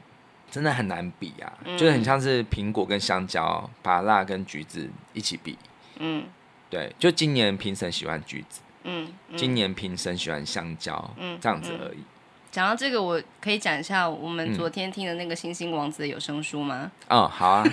[0.51, 5.57] 真的很难比啊，嗯就是很像是苹果跟香蕉、芭乐跟橘子一起比。
[5.99, 6.27] 嗯
[6.71, 11.99] 对，就今年评审喜欢橘子，嗯，嗯今年评审喜欢香蕉，嗯这样子而已。
[12.51, 16.91] 讲到这个，我可以讲一下我们昨天听的那个《星星王子》的有声书吗？
[17.09, 17.65] 哦，好啊，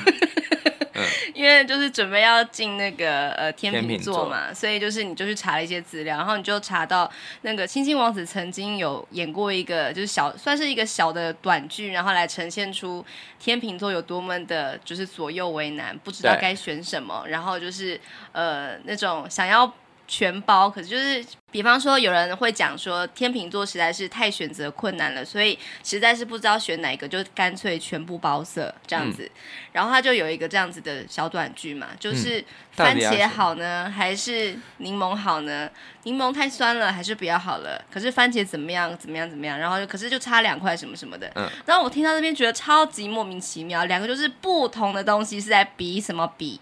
[1.34, 7.10] 因为就是准备要进那个呃天秤座嘛，所以就是你就去查了一些资料，然后你就查到
[7.42, 13.04] 那个星星王子曾经有演过一个就是小算是一个小的短剧，然后来呈现出
[13.40, 18.00] 天秤座有多么的就是左右为难，不知道该选什么，然后就是
[18.34, 19.74] 呃那种想要。
[20.08, 29.24] 全包，可是就是，比方说，有人会讲说，天秤座实在是太选择困难了，所以实在是不知道选哪一个，就干脆全部包色这样子。
[29.24, 29.40] 嗯、
[29.72, 35.70] 然后他就有一个这样子的小短剧嘛，就是嗯番茄好呢，还是柠檬好呢？
[36.04, 37.84] 柠檬太酸了，还是不要好了？
[37.92, 38.96] 可是番茄怎么样？
[38.98, 39.28] 怎么样？
[39.28, 39.58] 怎么样？
[39.58, 41.32] 然后就可是就差两块什么什么的。
[41.36, 41.50] 嗯。
[41.66, 46.62] 然后我听到这边觉得超级莫名其妙，两个就是不同的东西，是在比什么比？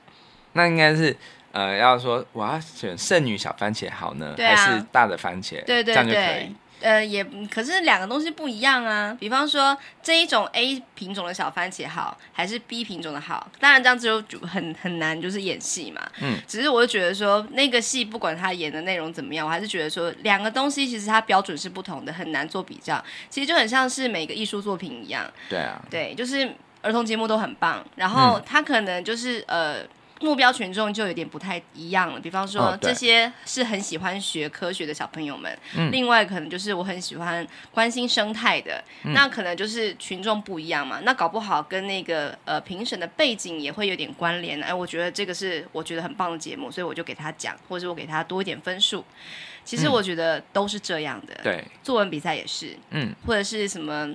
[0.54, 1.18] 那应该是。
[1.54, 5.64] 呃，要说我要选剩女小番茄好呢，对啊、还是大的番茄？
[5.64, 6.56] 对对对，这样就可以。
[6.82, 9.16] 呃，也可是两个东西不一样啊。
[9.18, 13.50] 比方说这一种 A 品种的小番茄好，还是 B 品种的好？
[13.60, 16.02] 当然这样子就很很难，就是演戏嘛。
[16.22, 16.38] 嗯。
[16.46, 23.02] 只是我就觉得说，那个戏不管他演的内容怎么样，我还是觉得说两个东西其实它标准是不同的，很难做比较。
[23.30, 25.24] 其实就很像是每个艺术作品一样。
[25.48, 25.82] 对啊。
[25.90, 29.88] 对，就是儿童节目都很棒，然后他可能就是、嗯、呃。
[30.24, 44.62] 目标群众就有点不太一样了，比方说、哦、这些是很喜欢学科学的小朋友们，嗯、另外可能就是我很喜欢关心生态的，嗯、那可能就是群众不一样嘛，那搞不好跟那个呃评审的背景也会有点关联。
[44.64, 49.04] 哎，我觉得这个是我觉得很棒的节目，所以我就给他讲，或者我给他多一点分数。
[49.66, 54.10] 其实我觉得都是这样的，对、嗯，作文比赛也是，嗯，或者是什么。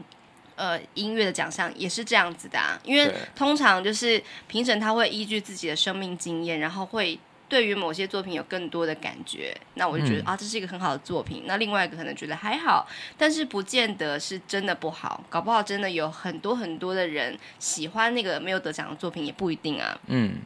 [0.59, 7.17] 呃，音乐的奖项也是这样子的啊，因为通常就是评审他会依据自己的生命经验，然后会
[7.49, 9.57] 对于某些作品有更多的感觉。
[9.75, 11.45] 那我就觉得、嗯、啊，这是一个很好的作品。
[11.47, 12.85] 那另外一个可能觉得还好，
[13.17, 19.97] 但是不见得是真的不好，搞不好真的有很多很多的人喜欢那个没有得奖的作品，也不一定啊。
[20.09, 20.39] 嗯，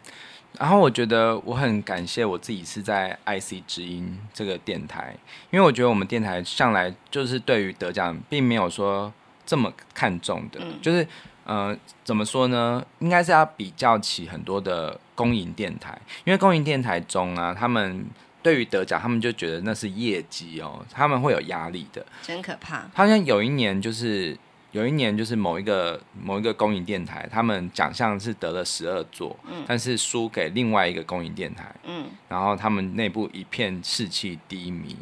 [0.58, 5.16] 然后我觉得我很感谢我自己是在 IC 之音这个电台，
[5.50, 9.10] 因为我觉得我们电台向来就是对于得奖并没有说。
[9.44, 11.06] 这么看重的，嗯、就是，
[11.44, 12.84] 呃，怎么说呢？
[13.00, 18.06] 应该是要比较起很多的公营电台，因为公营电台中啊，他们
[18.42, 22.84] 对于得奖，他们就觉得那是业绩哦，他们会有压力的，真可怕。
[22.94, 24.36] 好像有一年，就是
[24.70, 34.96] 有一年，就是某一个某一个公营电台，他们奖项是得了十二座，嗯，但是输给另外一个公营电台，嗯，然后他们内部一片士气低迷。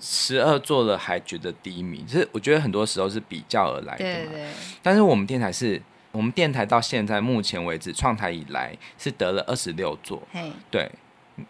[0.00, 4.14] 十二座了还觉得低迷，其实我觉得很多时候是比较而来的嘛。
[4.14, 4.46] 对对。
[4.82, 5.80] 但是我们电台是，
[6.12, 10.22] 我们电台到现在目前为止创台以来是得了二十六座。
[10.32, 10.52] 嘿。
[10.70, 10.90] 对，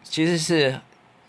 [0.05, 0.79] 其实是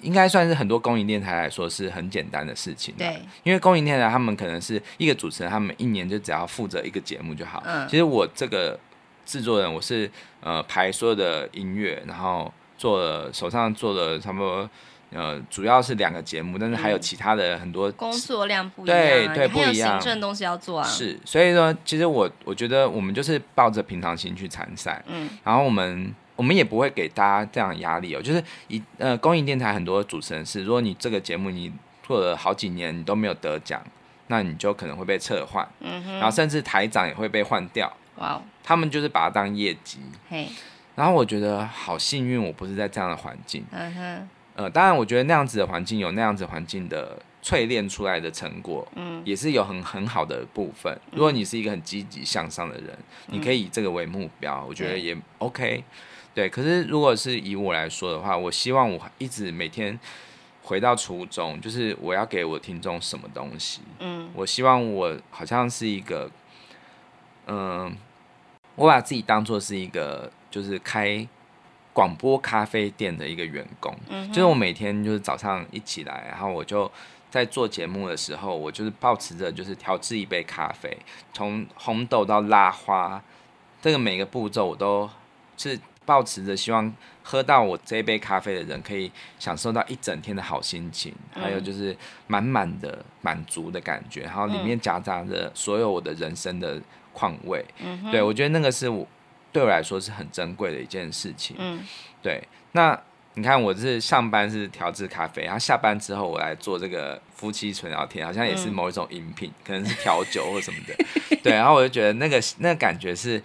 [0.02, 2.94] 应该算是很多公营电台来说是很简单的事情。
[2.98, 3.20] 对。
[3.44, 7.64] 因为公营电台他们可能是一个主持人，他们一年就只要负责一个节目就好。
[7.66, 7.88] 嗯。
[7.88, 8.80] 其实我这个
[9.26, 10.10] 制作人，我是
[10.42, 14.70] 呃排所有的音乐，然后做了手上做了差不多。
[15.12, 19.92] 呃，主要是两个节目，但是还有其他的很多、嗯、工作量不一样、啊，对对，不一样。
[19.92, 20.88] 行政东西要做啊。
[20.88, 28.22] 是，所以说，其实我我觉得我们就是抱着平常心去参赛，嗯，然后我们我们也不会给大家这样压力哦。
[28.22, 31.72] 就是一呃，公益电台很多主持人是，如果你这个节目你
[32.04, 33.82] 做了好几年你都没有得奖，
[34.28, 37.92] 那你就可能会被撤换，嗯哼，然后甚至台长也会被换掉。
[38.18, 40.50] 哇，他们就是把它当业绩，嘿。
[40.96, 44.30] 然后我觉得好幸运，我不是在这样的环境，嗯哼。
[44.58, 51.00] 呃，当然，我觉得那样子的环境有那样子环境的淬炼出来的成果，嗯，也是有很很好的部分。
[51.12, 52.90] 如果你是一个很积极向上的人，
[53.28, 55.84] 嗯，你可以以这个为目标，我觉得也 OK。
[56.34, 60.00] 对，可是如果是以我来说的话，我希望我一直每天
[60.64, 63.82] 回到初衷，就是我要给我听众什么东西。
[64.00, 66.32] 嗯，我希望我好像是一个，
[67.46, 67.92] 嗯，呃，
[68.74, 71.28] 我把自己当做是一个，就是开。
[71.98, 76.90] 广播咖啡店的一个员工，嗯，就是我每天就是早上一起来，然后我就
[77.32, 80.96] 在做节目的时候，我就是保持着就是调制一杯咖啡，
[81.34, 83.20] 从红豆到拉花，
[83.82, 85.10] 这个每个步骤我都
[85.58, 96.80] 是保持着希望喝到我这一杯咖啡的人可以享受到一整天的好心情，嗯、还有就是满满的满足的感觉，然后里面夹杂着所有我的人生的
[97.12, 97.66] 况味。
[97.80, 99.08] 嗯，对，我觉得那个是我
[99.58, 101.56] 对我来说是很珍贵的一件事情。
[101.58, 101.84] 嗯，
[102.22, 103.00] 对，那。
[103.34, 110.96] 你看，我是上班是调制咖啡，然后下班之后我来做这个夫妻纯聊天，好像也是某一种饮品，嗯、可能是调酒或什么的。
[111.44, 113.40] 对，然后我就觉得那个那个感觉是，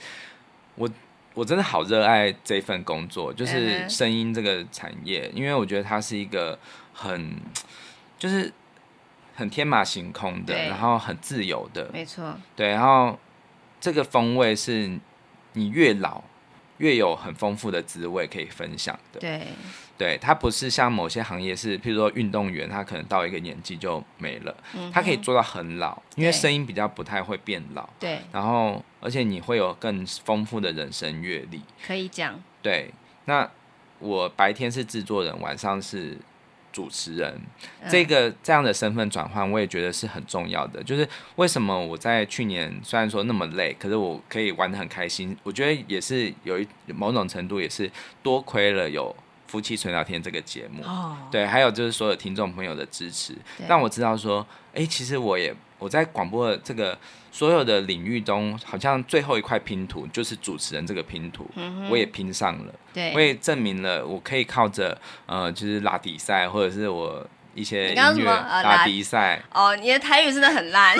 [0.76, 0.88] 我
[1.34, 6.58] 我真的好热爱这份工作，就是声音这个产业，因为我觉得它是一个
[6.94, 7.36] 很
[8.18, 8.50] 就是
[9.34, 12.34] 很天马行空的，然后很自由的，没错。
[12.56, 13.18] 对，然后
[13.78, 14.98] 这个风味是
[15.52, 16.22] 你越老。
[16.78, 19.46] 越有很丰富的滋味可以分享的，对，
[19.96, 32.90] 对，它不是像某些行业是，譬如说运动员，他可能到一个年纪就没了，嗯，他可以做到很老，因为声音比较不太会变老，对，然后而且你会有更丰富的人生阅历，可以讲，对，
[33.26, 33.48] 那
[34.00, 36.18] 我白天是制作人，晚上是。
[36.72, 37.38] 主持人，
[37.88, 40.82] 这个这样的身份转换，我也觉得是很重要的。
[40.82, 45.36] 就是为什么我在去年虽然说那么累，可是我可以玩得很开心。
[45.42, 47.90] 我觉得也是有一某种程度，也是
[48.22, 49.14] 多亏了有
[49.52, 50.82] 夫妻纯聊天这个节目。
[50.82, 53.36] 哦，对，还有就是所有听众朋友的支持，
[53.68, 56.98] 让我知道说，哎，其实我也我在广播的这个。
[57.34, 69.42] 所有的领域中，好像最后一块拼图就是主持人这个拼图，嗯、我也拼上了，对，我也证明了我可以靠着呃，就是拉比赛或者是我一些音乐拉比赛。
[69.50, 70.94] 哦，你的台语真的很烂，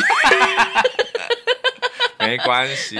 [2.21, 2.97] 没关系。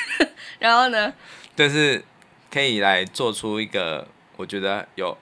[0.60, 1.10] 然后呢？
[1.56, 2.04] 就是
[2.50, 5.16] 可以来做出一个我觉得有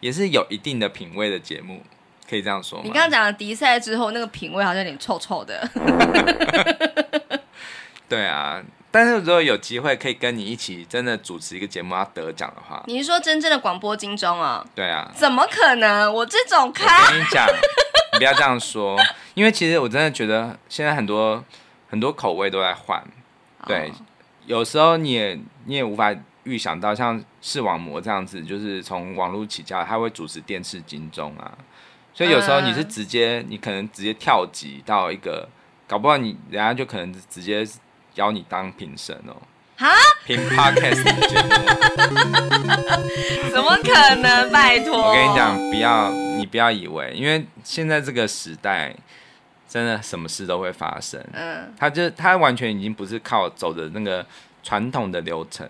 [0.00, 1.82] 也是有一定的品味的节目。
[2.30, 2.84] 可以这样说吗？
[2.86, 5.68] 你刚刚讲了迪赛之后，那个品味好像有点臭臭的。
[8.08, 14.64] 对啊，但是如果有机会可以跟你一起真的主持一个节目要得奖的话，你是说真正的广播金钟啊？
[14.74, 15.12] 对啊。
[15.14, 16.10] 怎么可能？
[16.10, 17.46] 我这种咖，我跟你讲，
[18.14, 18.98] 你不要这样说，
[19.34, 21.44] 因为其实我真的觉得现在很多
[21.90, 23.04] 很多口味都在换。
[23.66, 23.92] 对，哦、
[24.46, 31.56] 有时候你也你也无法预想到，像视网膜这样子，就是从网络起家，他会主持电视金钟啊。
[32.14, 35.48] 所以有时候你是直接，嗯、你可能直接跳级到一个，
[35.86, 37.66] 搞不好你人家就可能直接
[38.16, 39.36] 邀你当评审哦。
[39.78, 39.88] 哈？
[40.26, 41.48] 评 Podcast 节目？
[43.50, 44.52] 怎么可能？
[44.52, 44.96] 拜托！
[44.96, 48.94] 我跟你讲，不要，你不要以为，因为现在这个时代，
[49.66, 51.20] 真的什么事都会发生。
[51.32, 51.72] 嗯。
[51.78, 54.24] 他就他完全已经不是靠走的那个
[54.62, 55.68] 传统的流程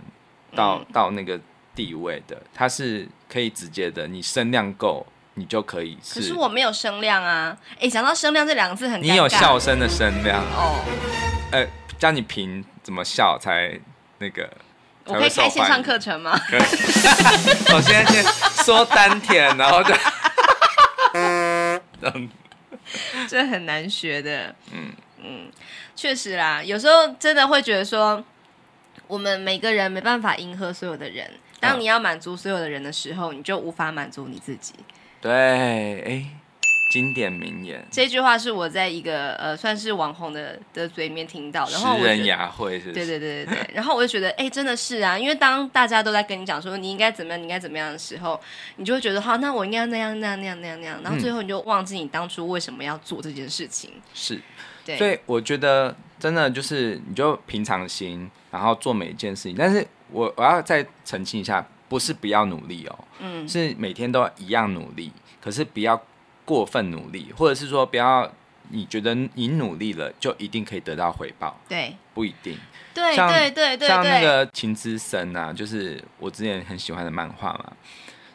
[0.54, 1.40] 到、嗯、到那个
[1.74, 5.06] 地位的，它是可以直接的，你声量够。
[5.34, 7.56] 你就可以是，可是我没有声量啊！
[7.80, 10.84] 哎，讲到声量这两个字很，你有笑声的声量哦。
[11.50, 11.66] 呃，
[11.98, 13.72] 教你评怎么笑才
[14.18, 14.46] 那个，
[15.06, 16.38] 我可以开线上课程吗？
[17.66, 18.22] 首先先
[18.62, 19.94] 说丹田，然后就，
[23.26, 24.54] 这很难学的。
[24.70, 25.50] 嗯嗯，
[25.96, 28.22] 确实啦，有时候真的会觉得说，
[29.12, 31.31] 我们每个人没办法迎合所有的人。
[31.61, 34.72] 当你要满足所有的人的时候，你就无法满足你自己。
[35.20, 35.31] 对，
[36.01, 36.27] 哎，
[36.90, 37.87] 经典名言。
[37.90, 42.92] 这句话是我在一个呃，算是网红的的嘴里面听到，然后拾人雅慧是是？
[42.94, 43.70] 对对对对对。
[43.77, 48.40] 然后我就觉得，哎，真的是啊，因为当大家都在跟你讲说你应该怎么样，你应该怎么样的时候，
[48.77, 53.90] 你就会觉得，好，那我应该那样那样那样那样那样，然后最后你就忘记你当初为什么要做这件事情。
[54.14, 54.40] 是，
[54.87, 54.96] 对。
[54.96, 59.56] 所以我觉得真的就是，你就平常心，然后做每一件事情。
[59.58, 61.66] 但是我我要再澄清一下。
[61.88, 65.12] 不是不要努力哦，嗯，是每天都一样努力，
[65.42, 66.02] 可是不要
[66.42, 68.26] 过分努力，或者是说不要
[68.70, 72.58] 你觉得你努力了就一定可以得到回报，对，不一定，
[72.94, 77.70] 对对对对，像那个情之森啊，就是我之前很喜欢的漫画嘛，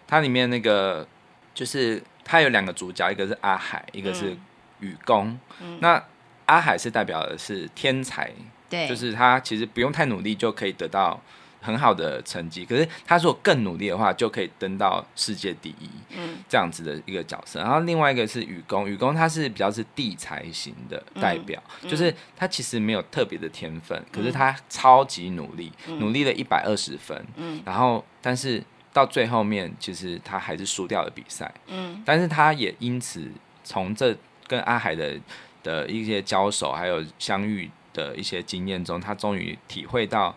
[0.05, 1.07] 它里面那个
[1.55, 4.37] 就是它有两个主角，一个是阿海，一个是
[4.81, 6.03] 雨宫，嗯，那
[6.45, 8.31] 阿海是代表的是天才，
[8.69, 11.19] 对，就是他其实不用太努力就可以得到。
[11.59, 17.59] 很好的成绩，可是他如果更努力的话，就可以登到世界第一，嗯，这样子的一个角色。
[17.59, 33.29] 然后另外一个是雨宫，雨宫他是比较是地才型的代表，嗯，就是他其实没有特别的天分，嗯，可是他超级努力，嗯，努力了一百二十分，嗯，然后但是到最后面，其实他还是输掉了比赛，嗯，但是他也因此
[33.63, 34.15] 从这
[34.45, 35.19] 跟阿海的
[35.63, 40.33] 的一些交手还有相遇的一些经验中，他终于体会到。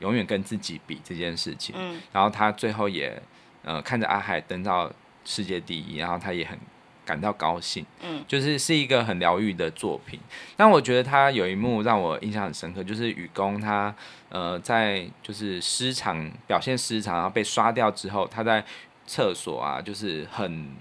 [0.00, 3.22] 永远跟自己比这件事情，嗯，然后他最后也，
[3.62, 4.90] 呃，看着阿海登到
[5.26, 6.58] 世界第一，然后他也很
[7.04, 10.18] 感到高兴，嗯，就是是一个很疗愈的作品。
[10.56, 13.94] 但我觉得他有一幕让我印象很深刻，就是雨宫他
[14.30, 18.64] 呃在就是失常表现失常，然后被刷掉之后，他在
[19.06, 20.74] 厕所啊，就是很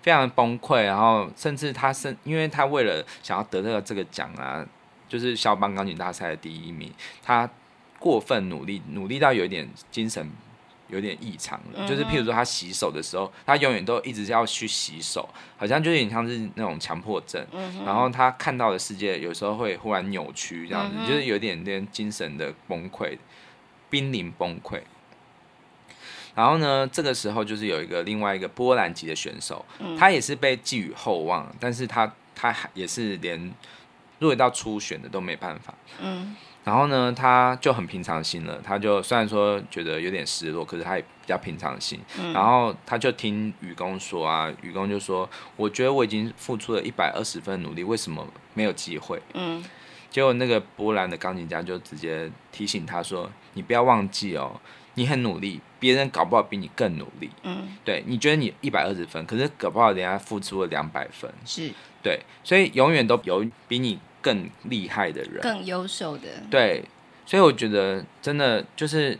[0.00, 4.64] 非常崩溃，然后甚至他是因为他为了想要得到这个奖啊，
[5.14, 6.90] 就是肖邦钢琴大赛的第一名，
[7.22, 7.48] 他
[8.00, 10.28] 过分努力，努力到有一点精神。
[10.88, 17.44] 有点异常了，嗯、就是譬如说他洗手的时候，他永远都一直要去洗手，好像就有点像是那种强迫症。
[17.52, 23.16] 嗯、然后他看到的世界有时候会忽然扭曲，这样子、嗯、就是有点点精神的崩溃，
[23.88, 24.82] 濒临崩溃。
[26.34, 33.52] 然后呢，这个时候就是有一个另外一个波兰籍的选手，嗯、他也是被寄予厚望，但是他他也是连
[34.24, 35.74] 入围到初选的都没办法。
[36.00, 36.34] 嗯。
[36.64, 38.58] 然后呢，他就很平常心了。
[38.64, 42.00] 他就虽然说觉得有点失落，可是他也比较平常心。
[42.18, 49.62] 嗯、然后他就听愚公说啊，愚公就说：“我觉得我已经付出了一百二十分努力，为什么没有机会？”嗯。
[50.10, 54.58] 结果那个波兰的钢琴家就直接提醒他说：“你不要忘记哦，
[54.94, 57.28] 你很努力，别人搞不好比你更努力。
[57.42, 61.30] 嗯，对，你觉得你一百二十分，可是搞不好人家付出了两百分。
[61.44, 61.70] 是，
[62.02, 66.82] 对，所以永远都有比你。”更厉害的人，更优秀的，对，
[67.26, 69.18] 所以我觉得真的就是，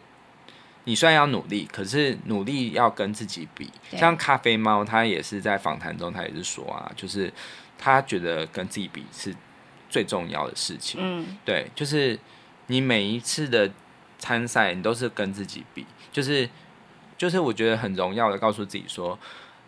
[0.84, 3.70] 你虽然要努力，可是努力要跟自己比。
[3.90, 7.30] 像咖啡猫，他也是在访谈中，他也是说啊，就是
[7.78, 9.36] 他觉得跟自己比是
[9.90, 10.98] 最重要的事情。
[11.02, 12.18] 嗯，对，就是
[12.68, 13.70] 你每一次的
[14.18, 16.48] 参赛，你都是跟自己比，就是
[17.18, 19.18] 就是我觉得很荣耀的告诉自己说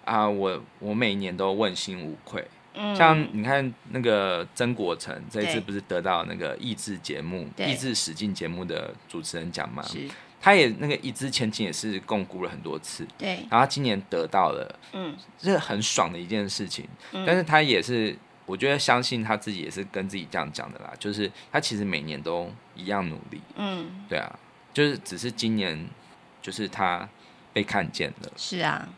[0.07, 2.43] 啊，我我每一年都问心无愧。
[2.95, 9.83] 像你看那个曾国成这一次不是得到那个益智节目、益智使劲节目的主持人奖吗？
[9.83, 10.09] 是，
[10.41, 16.87] 他也那个一掷千金也是共估了很多次，对，然后他今年得到了，嗯，是很爽的一件事情。
[17.13, 24.39] 嗯、但是他也是，我觉得相信他自己也是跟自己这样讲的啦，就是他其实每年都一样努力，嗯，对啊，
[24.73, 25.89] 就是只是今年
[26.43, 27.09] 就是他
[27.53, 28.89] 被看见了，是啊，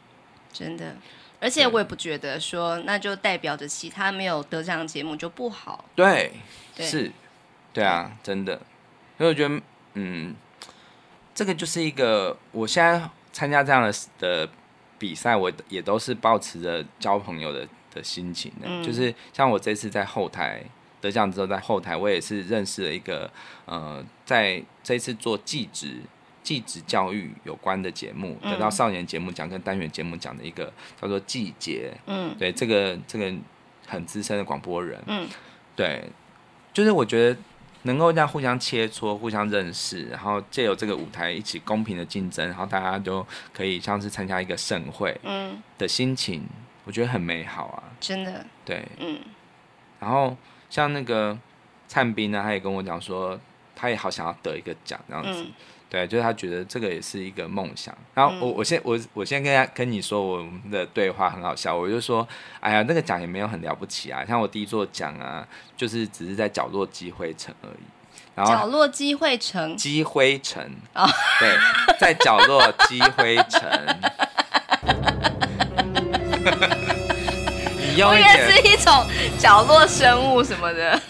[0.52, 0.96] 真的。
[1.40, 5.84] 而且我也不觉得说，那就代表着其他没有得奖的节目就不好。
[5.94, 6.32] 对，
[6.74, 7.12] 对是，
[7.72, 8.60] 对啊，真的。
[9.16, 9.60] 所以我觉得，
[9.94, 10.34] 嗯，
[11.34, 14.48] 这个就是一个，我现在参加这样的的
[14.98, 18.66] 比赛，我也都是保持着交朋友的的心情的。
[18.66, 20.62] 嗯、就是像我这次在后台
[21.00, 23.30] 得奖之后，在后台我也是认识了一个，
[23.64, 26.02] 呃，在这次做记职。
[26.48, 33.30] 技职教育有关的节目，得到少年节目奖跟单元节目奖的一个叫做季节，嗯，对，这个这个
[33.86, 35.28] 很资深的广播人，嗯，
[35.76, 36.02] 对，
[36.72, 37.38] 就是我觉得
[37.82, 46.46] 能够这样互相切磋、互相认识，然后借由这个舞台一起公平的竞争，然后大家都可以像是参加一个盛会，嗯，的心情，
[46.84, 49.20] 我觉得很美好啊，真的，对，嗯，
[50.00, 50.34] 然后
[50.70, 51.38] 像那个
[51.86, 53.38] 灿斌呢，他也跟我讲说，
[53.76, 55.42] 他也好想要得一个奖这样子。
[55.42, 55.52] 嗯
[55.90, 57.96] 对，就是他觉得这个也是一个梦想。
[58.14, 61.74] 然后我我先我我先跟他跟你说，我们的对话很好笑。
[61.74, 62.28] 我就说，
[62.60, 64.22] 哎呀，那个奖也没有很了不起啊。
[64.24, 67.82] 像我第一座奖啊，就是只是在角落积灰尘而已。
[68.34, 71.08] 然后角落积灰尘，积灰尘哦，
[71.40, 71.56] 对，
[71.98, 73.98] 在角落积灰尘。
[77.80, 79.06] 你用一点是一种
[79.38, 81.00] 角落生物什么的，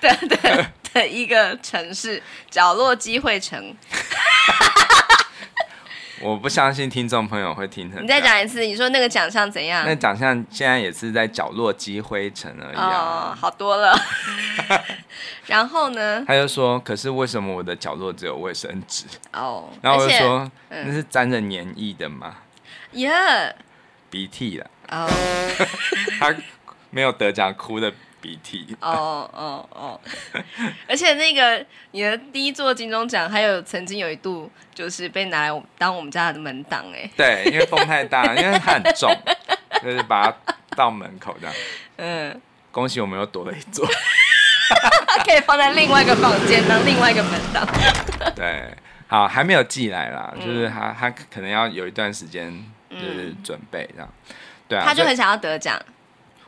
[0.00, 0.66] 对 对。
[0.94, 3.76] 的一个城市角落机会城，
[6.22, 8.02] 我不相信听众朋友会听成。
[8.02, 9.84] 你再讲一次，你说那个奖项怎样？
[9.86, 13.94] 那奖项现在也是在角落积灰尘而已啊，哦，好多了。
[15.46, 16.24] 然后呢？
[16.26, 22.36] 他就说：“可是为什么我的角落只有卫生纸？”哦，然后我就说：“嗯、那是沾着黏液的吗？”
[22.92, 23.52] 耶，Yeah.
[24.08, 24.70] 鼻涕了。
[24.88, 25.10] 哦，
[26.20, 26.34] 他
[26.90, 27.92] 没有得奖，哭的。
[28.24, 30.00] 鼻涕哦哦哦，
[30.88, 37.10] 而且那个你的第一座金钟奖，还有曾经有一度就是被拿来当我们家的门挡哎。
[37.14, 39.14] 对，因为风太大，因为它很重，
[39.84, 41.54] 就是把它到门口这样。
[41.96, 42.40] 嗯，
[42.72, 43.86] 恭喜我们又多了一座，
[45.26, 47.68] 可以放在另外一个房间当另外一个门挡。
[48.34, 48.74] 对，
[49.06, 52.50] 好，还没有寄来啦，就是他他可能要有一段时间
[52.88, 54.08] 就是准备这样。
[54.66, 55.78] 对啊，他就很想要得奖。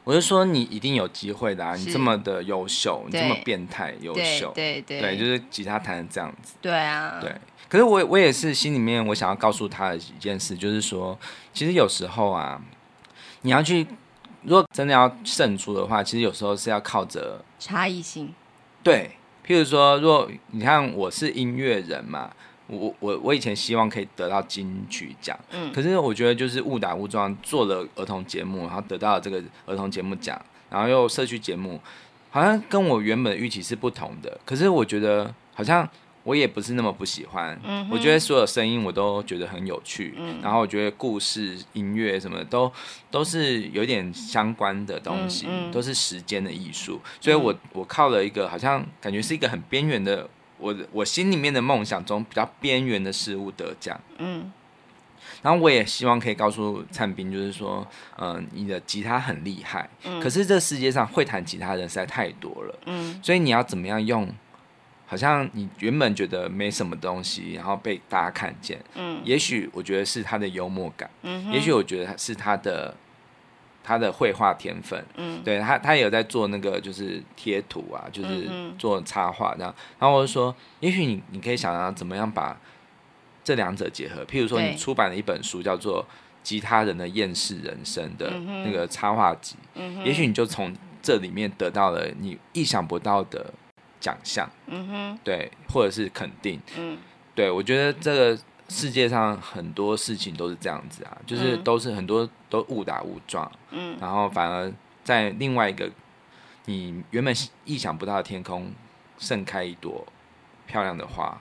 [0.07, 1.75] 我就说你一定有机会的啊！
[1.75, 6.55] 你这么的优秀，你这么变态优秀，对对对，就是吉他弹成这样子。
[6.63, 7.35] 对啊，对。
[7.69, 11.19] 可是我我也是心里面我想要告诉他的一件事，就是说，
[11.53, 12.63] 其实有时候啊，
[13.41, 13.85] 你要去，
[14.45, 18.33] 如果真的要胜出的话，其实有时候是要靠着差异性。
[18.85, 19.11] 对，
[19.45, 22.31] 譬如说，如果你看我是音乐人嘛，
[22.69, 31.81] 我我我以前希望可以得到金曲奖，嗯，可是我觉得就是误打误撞做了儿童节目，然后得到了这个儿童节目奖，然后又社区节目，
[32.31, 34.41] 好像跟我原本的预期是不同的。
[34.45, 35.89] 可是我觉得好像
[36.25, 42.73] 我也不是那么不喜欢，嗯，我觉得所有声音我都觉得很有趣，嗯，然后我觉得故事、音乐什么的都
[43.13, 50.29] 都是有点相关的东西，嗯嗯都是时间的艺术，所以我我靠了一个好像感觉是一个很边缘的。
[50.59, 54.51] 我我心里面的梦想中比较边缘的事物得奖，嗯，
[55.43, 57.87] 然后我也希望可以告诉灿彬，就是说，
[58.19, 64.29] 嗯、呃，你的吉他很厉害，嗯，可是这世界上会弹吉他的人实在太多了，嗯，所以你要怎么样用，
[65.07, 72.95] 好像你原本觉得没什么东西，然后被大家看见，嗯，也许我觉得是他的幽默感，嗯，也许我觉得是他的。
[73.87, 79.73] 他的绘画天分，嗯，对他，他也有在做那个就是贴图啊，就是做插画这样。
[79.97, 82.59] 然后我就说，也许你你可以想想怎么样把
[83.45, 84.25] 这两者结合。
[84.25, 86.03] 譬如说，你出版了一本书叫做
[86.43, 88.29] 《吉他人的厌世人生》的
[88.65, 93.55] 那个插画集，嗯，也许你就从这里面得到了你意想不到的
[94.01, 96.99] 奖项，嗯哼，对，或者是肯定，嗯，
[97.37, 98.39] 对我觉得这个。
[98.69, 104.73] 世界上很多事情都是这样子啊，就是都是很多都误打误撞，嗯，然后反而
[105.05, 105.91] 在另外一个
[106.65, 108.73] 你原本意想不到的天空
[109.19, 110.05] 盛开一朵
[110.67, 111.41] 漂亮的花，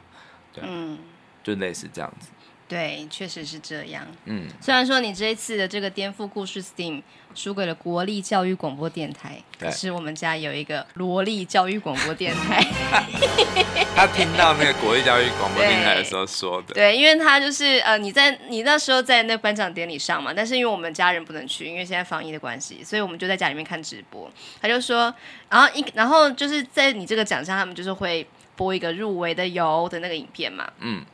[0.53, 0.99] 对，嗯，
[1.43, 2.29] 就类似这样子。
[2.67, 4.05] 对，确实是这样。
[4.25, 7.03] 嗯，虽然说你这一次的这个颠覆故事 STEAM
[7.35, 12.65] 输给了国立教育广播电台，可是我们家有一个罗立教育广播电台。
[13.95, 24.29] 他听到那个国立教育广播电台的时候说的，对，对，因为他就是呃，你在你那时候在那颁奖典礼上嘛，但是因为我们家人不能去，因为现在防疫的关系，所以我们就在家里面看直播。
[24.59, 25.13] 他就说，
[25.49, 31.05] 然后一然后就是在你这个奖项，他们就是会播一个入围的有的那个影片嘛，嗯。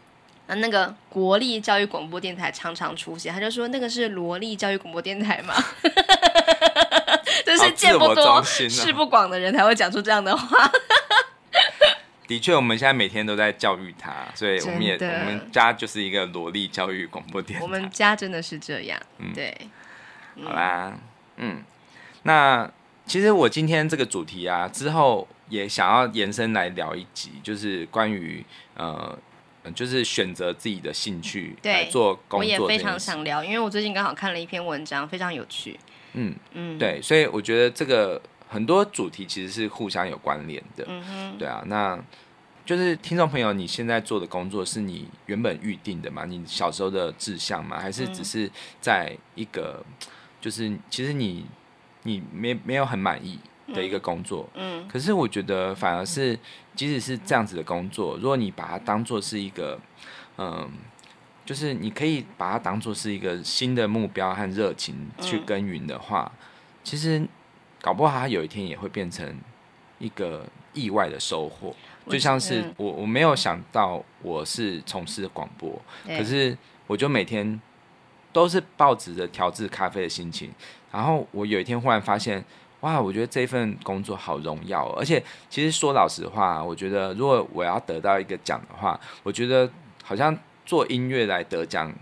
[0.56, 5.54] 那个国立教育广播电台常常出现，他就说那个是萝莉教育广播电台嘛，
[7.46, 10.70] 就是见不多识不广的人才会讲出这样的话。
[12.28, 17.64] 的确，我们现在每天都在教育他，所以我们也我们家就是一个萝莉教育广播电台。
[17.64, 19.56] 我们家真的是这样，嗯、对。
[20.44, 20.94] 好啦，
[21.38, 21.64] 嗯，
[22.24, 22.70] 那
[23.06, 28.46] 其实我今天这个主题啊，之后也想要延伸来聊一集，就是关于
[28.76, 29.18] 呃。
[29.76, 32.40] 就是选择自己的兴趣来做工作。
[32.40, 35.80] 我也非常想聊，因为我最近刚好看了一篇文章，非常有趣。
[36.14, 40.86] 嗯嗯，对，所以我觉得这个很多主题其实是互相有关联的。
[40.88, 41.98] 嗯哼，对啊，那
[42.66, 46.26] 就是听众朋友，你现在做的工作是你原本预定的吗？
[46.26, 47.80] 你小时候的志向吗？
[47.80, 48.50] 还是只是
[48.80, 49.84] 在一个，
[50.40, 51.46] 就是其实你
[52.04, 53.40] 你没没有很满意
[53.74, 54.48] 的一个工作？
[54.56, 56.38] 嗯，可是我觉得反而是。
[56.74, 59.78] 即使是这样子的工作，如果你把它当做是一个，
[60.38, 60.72] 嗯，
[61.46, 66.48] 就是你可以把它当做是一个新的目标和热情去耕耘的话，嗯，
[66.82, 67.28] 其实
[67.82, 69.38] 搞不好它有一天也会变成
[70.00, 71.76] 一个意外的收获。
[72.08, 76.58] 就像是我我没有想到我是从事广播，可是
[76.88, 77.62] 我就每天
[78.32, 80.50] 都是抱着调制咖啡的心情，
[80.90, 82.42] 然后我有一天忽然发现。
[82.82, 89.70] 哇，我觉得这份工作好荣耀哦，而且其实说老实话，我觉得如果我要得到一个奖的话，我觉得
[90.04, 91.94] 好像做音乐来得奖，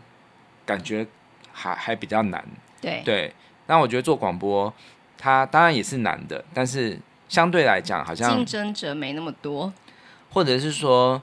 [0.65, 1.05] 感觉
[1.51, 2.43] 还还比较难。
[2.80, 3.34] 对对，
[3.67, 4.73] 那我觉得做广播，
[5.17, 9.73] 它当然也是难的，但是相对来讲，好像竞争者没那么多，
[10.32, 11.21] 或者是说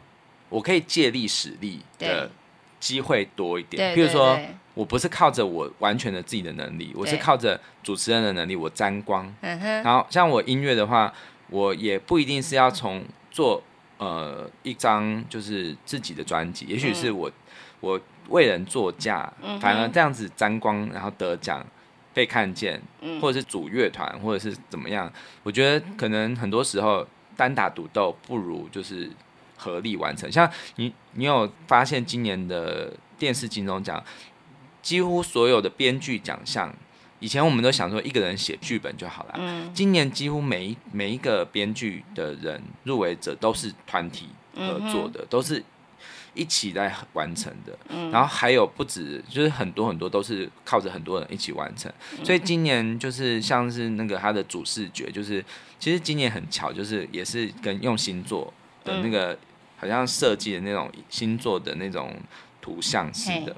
[0.50, 2.30] 我可以借力使力的
[2.78, 4.38] 机会多一点，比如说。
[4.76, 9.26] 我不是靠着我完全的自己的能力，我是靠着主持人的能力，我沾光。
[9.40, 9.66] 嗯哼。
[9.82, 11.10] 然后像我音乐的话，
[11.48, 13.62] 我也不一定是要从做
[13.96, 17.32] 呃一张就是自己的专辑，也许是我、嗯、
[17.80, 21.64] 我为人作嫁，反而这样子沾光，然后得奖
[22.12, 22.78] 被看见，
[23.18, 25.10] 或者是组乐团，或者是怎么样。
[25.42, 29.10] 我觉得可能很多时候单打独斗不如就是
[29.56, 30.30] 合力完成。
[30.30, 34.04] 像你，你有发现今年的电视金钟奖？
[34.86, 36.72] 几乎所有的编剧奖项，
[37.18, 39.34] 以前我们都想说一个人写剧本就好了。
[39.36, 45.60] 嗯，今年几乎每一每一个编剧的人入围者都是团体合作的，嗯、都是
[46.34, 47.76] 一起在完成的。
[47.88, 51.92] 嗯，然后还有不止，就是很多很多都是靠着很多人一起完成。
[52.16, 55.44] 嗯、所以今年就是像是那个他的主视觉，就是
[55.80, 59.38] 其实今年很巧，就是也是跟用星座的那个、嗯、
[59.78, 62.14] 好像设计的那种星座的那种
[62.66, 63.54] 图像似的。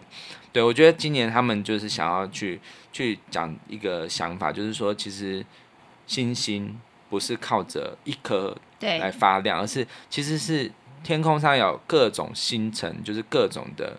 [0.53, 2.61] 对，我觉得今年他们就是想要去
[2.93, 5.43] 去讲一个想法，就是说，其实
[6.07, 6.79] 星星
[7.09, 10.71] 不是靠着一颗来发亮，而是其实是
[11.03, 13.99] 天空上有各种星辰，就是各种的。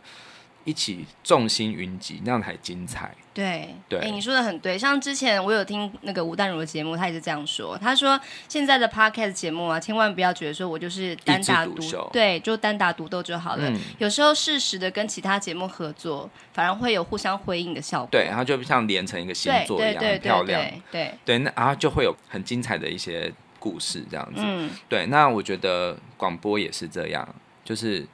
[0.66, 3.16] 一起众星云集，那样才精彩。
[3.40, 4.78] 对对，哎，你说的很对。
[4.78, 7.78] 像之前我有听那个吴淡如的节目，他也是这样说。
[7.78, 8.20] 他说
[8.50, 13.70] 现在的 podcast 节目啊，千万不要觉得说我就是单打独秀，对，就单打独斗就好了。
[13.70, 18.10] 嗯、有时候适时的跟其他节目合作，反而会有互相辉映的效果。
[18.12, 20.62] 对，然后就像连成一个星座一样，很漂亮。
[20.62, 24.42] 对对对，那然后就会有很精彩的一些故事这样子。
[24.44, 25.06] 嗯，对。
[25.06, 27.26] 那我觉得广播也是这样，
[27.64, 28.06] 就是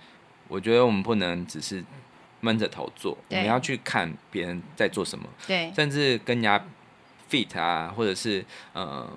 [0.48, 1.84] 我觉得我们不能只是。
[2.46, 6.64] 闷着头做，我们要去看别人在做什么，对，甚至跟人家
[7.28, 9.14] fit 啊，或者是嗯、呃，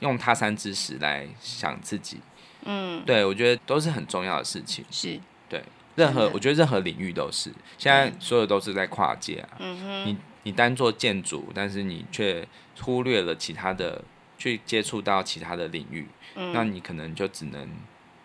[0.00, 2.20] 用他山之石来想自己，
[2.66, 5.18] 嗯，对我觉得都是很重要的事情，是。
[5.48, 5.62] 对，
[5.96, 12.46] 任何我觉得任何领域都是，现在所有都是在跨界啊，嗯哼，你你单做建筑，但是你却
[12.82, 14.04] 忽略了其他的，
[14.36, 17.66] 去接触到其他的领域，嗯，那你可能就只能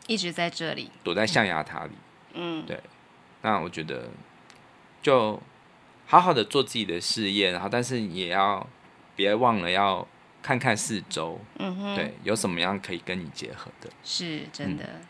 [0.07, 0.91] 一直在这里。
[1.03, 1.91] 躲在象牙塔里，
[2.33, 2.77] 嗯，对。
[3.41, 4.09] 那我觉得，
[5.01, 5.39] 就
[6.05, 8.65] 好好的做自己的事业，然后但是也要
[9.15, 10.05] 别忘了要
[10.41, 15.01] 看看四周，嗯哼，对，有什么样可以跟你结合的，是真的，嗯、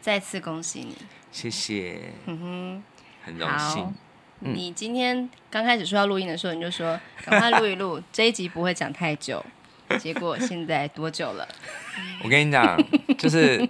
[0.00, 0.96] 再次恭喜你，
[1.32, 2.82] 谢谢，嗯哼，
[3.24, 3.94] 很荣幸。
[4.40, 9.44] 嗯、你今天刚开始说要录音的时候，你就说赶快录一录，这一集不会讲太久，
[9.98, 11.48] 结果现在多久了？
[12.22, 12.76] 我跟你讲，
[13.16, 13.68] 就是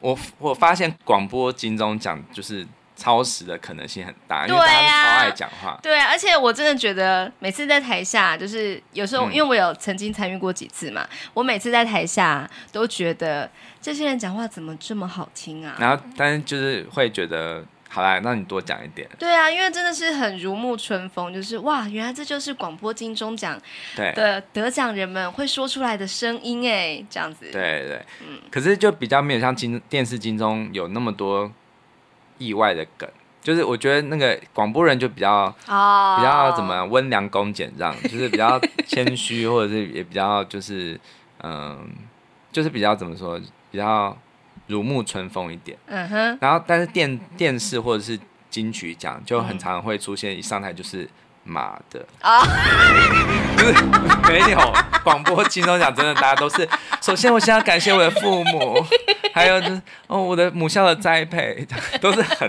[0.00, 2.66] 我我发现广播金钟奖就是。
[2.96, 5.78] 超时的可能性很大，因为大家超爱讲话。
[5.82, 13.48] 对啊，而且我真的觉得每次在台下，就是有时候，因为我有曾经参与过几次嘛，嗯、我每次在台下都觉得
[13.82, 15.76] 这些人讲话怎么这么好听啊？
[15.78, 19.06] 然后，但是就是会觉得，好啦，那你多讲一点。
[19.18, 23.60] 对啊，因为真的是很如沐春风，就是哇，原来这就是广播金钟奖
[23.94, 27.50] 的得奖人们会说出来的声音哎，这样子。
[27.52, 28.40] 对对，嗯。
[28.50, 31.52] 可是就比较没有像金电视金钟有那么多。
[32.38, 33.08] 意外的梗，
[33.42, 36.16] 就是我觉得那个广播人就比较、oh.
[36.18, 40.98] 比较怎么温良恭俭让， 就是比较谦虚，或者是也比较就是
[41.42, 41.88] 嗯，
[42.52, 44.16] 就是比较怎么说，比较
[44.66, 45.78] 如沐春风一点。
[45.86, 46.38] 嗯哼。
[46.40, 48.18] 然后，但是电电视或者是
[48.50, 51.08] 金曲奖就很常会出现一上台就是
[51.46, 52.48] 妈的啊，oh.
[53.56, 53.84] 就是
[54.28, 56.68] 没有广播金钟奖真的大家都是。
[57.00, 58.84] 首先，我先要感谢我的父母。
[59.32, 61.66] 还有就是哦，我的母校的栽培
[62.00, 62.48] 都是很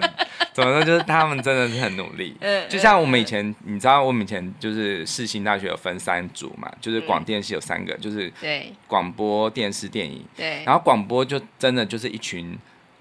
[0.53, 2.35] 怎么说，就是他们真的是很努力。
[2.39, 10.25] 嗯就像我们以前，你知道，我们以前就是世新大学有分三组嘛，就是广电系有三个，就是对广播电视电影。
[10.35, 12.57] 对，然后广播就真的就是一群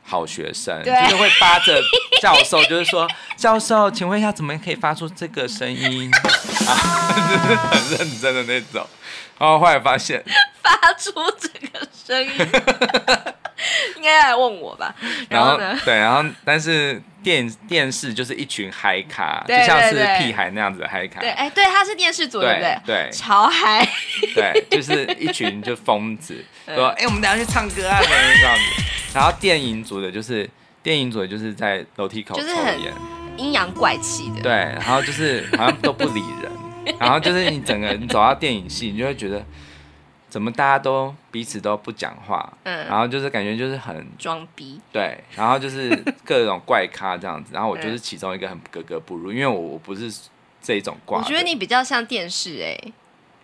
[0.09, 1.83] 好学生，就是会扒着
[2.23, 6.09] 教授，就是说 教授，请问一下，怎么可以发出这个声音？
[6.15, 8.87] 啊，就 是很认真的那种。
[9.39, 10.25] 然后后来发现
[10.67, 12.31] 发出这个声音。
[13.97, 14.95] 应该来问我吧，
[15.31, 15.77] 然后呢？
[15.83, 21.21] 对，然后但是电电视就是一群嗨咖，就像是屁孩那样子的嗨咖。
[21.21, 22.79] 对，哎，对，他是电视组，对不对？
[22.85, 23.89] 对，潮嗨。
[24.35, 28.85] 对，就是一群就疯子， 说，哎，我们等下去唱歌啊，这样子。
[29.15, 30.49] 然后电影组的就是
[30.83, 32.93] 电影组的就是在楼梯口抽烟，
[33.39, 34.43] 阴阳怪气的。
[34.43, 39.43] 对，然后就是好像都不理人，然后就是你整个你走到电影系，你就会觉得。
[40.37, 45.89] 怎么大家都彼此都不讲话，嗯，然后就是感觉就是很装逼，对，然后就是
[46.27, 50.13] 各种怪咖这样子，然后我就是其中一个很格格不入，因为我我不是
[50.61, 51.21] 这种挂。
[51.21, 52.93] 我觉得你比较像电视哎、欸，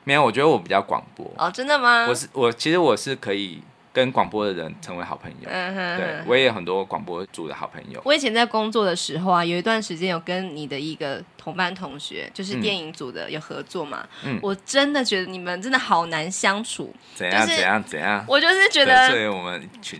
[0.05, 2.05] 没有，我觉得我比较广播哦，真的吗？
[2.07, 3.63] 我是我其实我是可以。
[3.93, 8.01] 跟广播的人成为好朋友，嗯哼，对，我也有很多广播组的好朋友。
[8.07, 14.09] 我以前在工作的时候啊，有一段时间有跟你的一个同班同学，就是电影组的有合作嘛。
[14.25, 16.95] 嗯，我真的觉得你们真的好难相处。
[17.15, 18.25] 怎样怎样怎样？
[18.27, 19.11] 我就是觉得，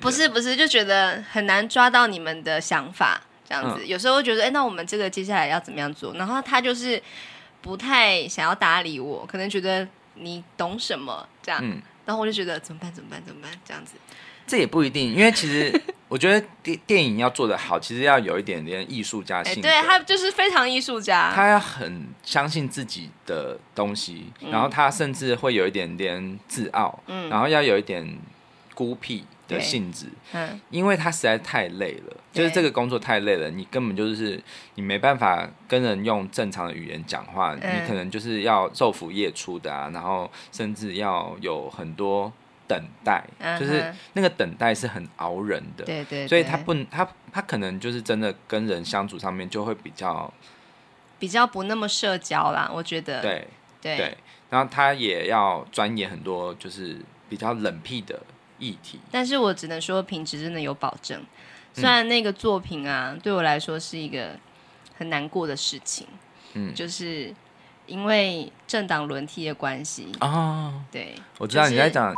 [0.01, 3.83] 不是不是，就觉得很难抓到你们的想法，这样子。
[3.85, 6.15] 嗯，有时候会觉得，哎，那我们这个接下来要怎么样做？
[6.15, 7.03] 然后他就是
[7.61, 11.61] 不太想要搭理我，可能觉得你懂什么这样。
[11.63, 11.83] 嗯。
[12.05, 12.93] 然后我就觉得怎么办？
[12.93, 13.23] 怎么办？
[13.25, 13.51] 怎么办？
[13.65, 13.95] 这样子，
[14.47, 19.63] 这也不一定，因为其实 我觉得电电影要做得好，其实要有一点点艺术家性。
[19.63, 28.19] 对，他就是非常艺术家，他要很相信自己的东西，嗯、然后他甚至会有一点点自傲，嗯，然后要有一点
[28.75, 34.43] 孤僻的性质，嗯，因为他实在太累了，就是这个工作太累了，你根本就是
[34.77, 42.33] 你没办法跟人用正常的语言讲话，嗯、你可能就是要昼伏夜出的啊，然后甚至要有很多
[42.67, 50.33] 等待，嗯、就是那个等待是很熬人的，对，对对，所以他不，他他可能就是真的跟人相处上面就会比较
[51.19, 53.47] 比较不那么社交啦，我觉得，对
[53.81, 54.19] 对，对，
[54.49, 58.19] 然后他也要钻研很多，就是比较冷僻的。
[58.59, 61.21] 议题，但是我只能说品质真的有保证。
[61.75, 64.37] 虽然那个作品啊，对我来说是一个
[64.97, 66.07] 很难过的事情，
[66.55, 67.35] 嗯，就是
[67.87, 72.15] 因为政党轮替的关系啊，哦、对，我知道你在讲。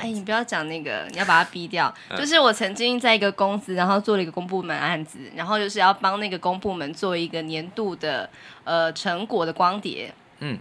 [0.00, 1.92] 哎，你不要讲那个，你要把它逼掉。
[2.16, 8.30] 就是我曾经在一个公司，然后做了一个公部门案子，然后就是要帮那个公部门做一个年度的
[8.64, 10.14] 呃成果的光碟。
[10.38, 10.58] 嗯，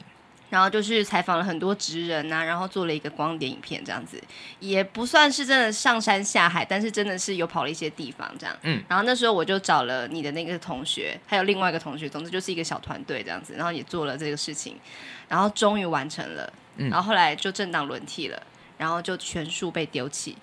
[0.51, 4.21] 然后就是采访了很多职人呐、啊，然后做了一个光碟影片，这样子
[4.59, 8.55] 也不算是真的上山下海，但是真的是有跑了一些地方这样。
[8.61, 14.77] 嗯，然后那时候我就找了你的那个同学，还有另外一个同学，总之就是一个小团队这样子，然后也做了这个事情，
[15.27, 16.53] 然后终于完成了。
[16.75, 18.39] 嗯，然后后来就政党轮替了。
[18.77, 20.35] 然后就全数被丢弃，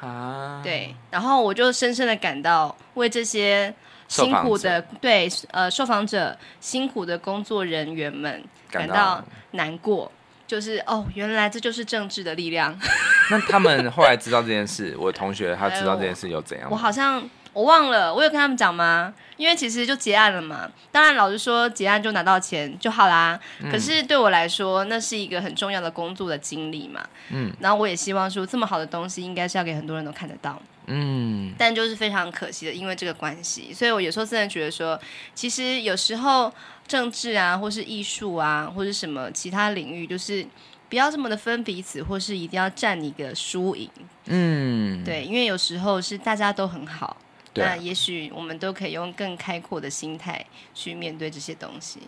[0.00, 3.74] 啊，对，然后我就深深的感到为这些
[4.10, 10.10] 辛苦的对呃受访者辛苦的工作人员们感到难过，
[10.46, 12.76] 就是哦，原来这就是政治的力量。
[13.30, 16.68] 那他们后来知道这件事，我同学他知道这件事又怎样？
[16.70, 17.22] 我好像。
[17.52, 19.12] 我忘了，我有跟他们讲吗？
[19.36, 20.70] 因为其实就结案了嘛。
[20.92, 23.40] 当然，老实说，结案就拿到钱就好啦。
[23.60, 27.00] 嗯、可是对我来说，那是一个很重要的工作的经历嘛。
[27.30, 27.50] 嗯。
[27.58, 30.60] 然后我也希望说，这么好的东西，应该是要给很多人都看得到。
[30.86, 31.54] 嗯。
[31.56, 35.00] 但就是非常可惜的，因为这个关系，所以我有时候真的觉得说，
[35.34, 36.52] 其实有时候
[36.86, 40.46] 政治啊，或是艺术啊，或是什么其他领域，就是
[40.90, 43.90] 不要这么的分彼此，或是一定要占一个输赢。
[44.26, 45.02] 嗯。
[45.02, 47.16] 对，因为有时候是大家都很好。
[47.52, 50.44] 对那也许我们都可以用更开阔的心态
[50.74, 52.00] 去面对这些东西。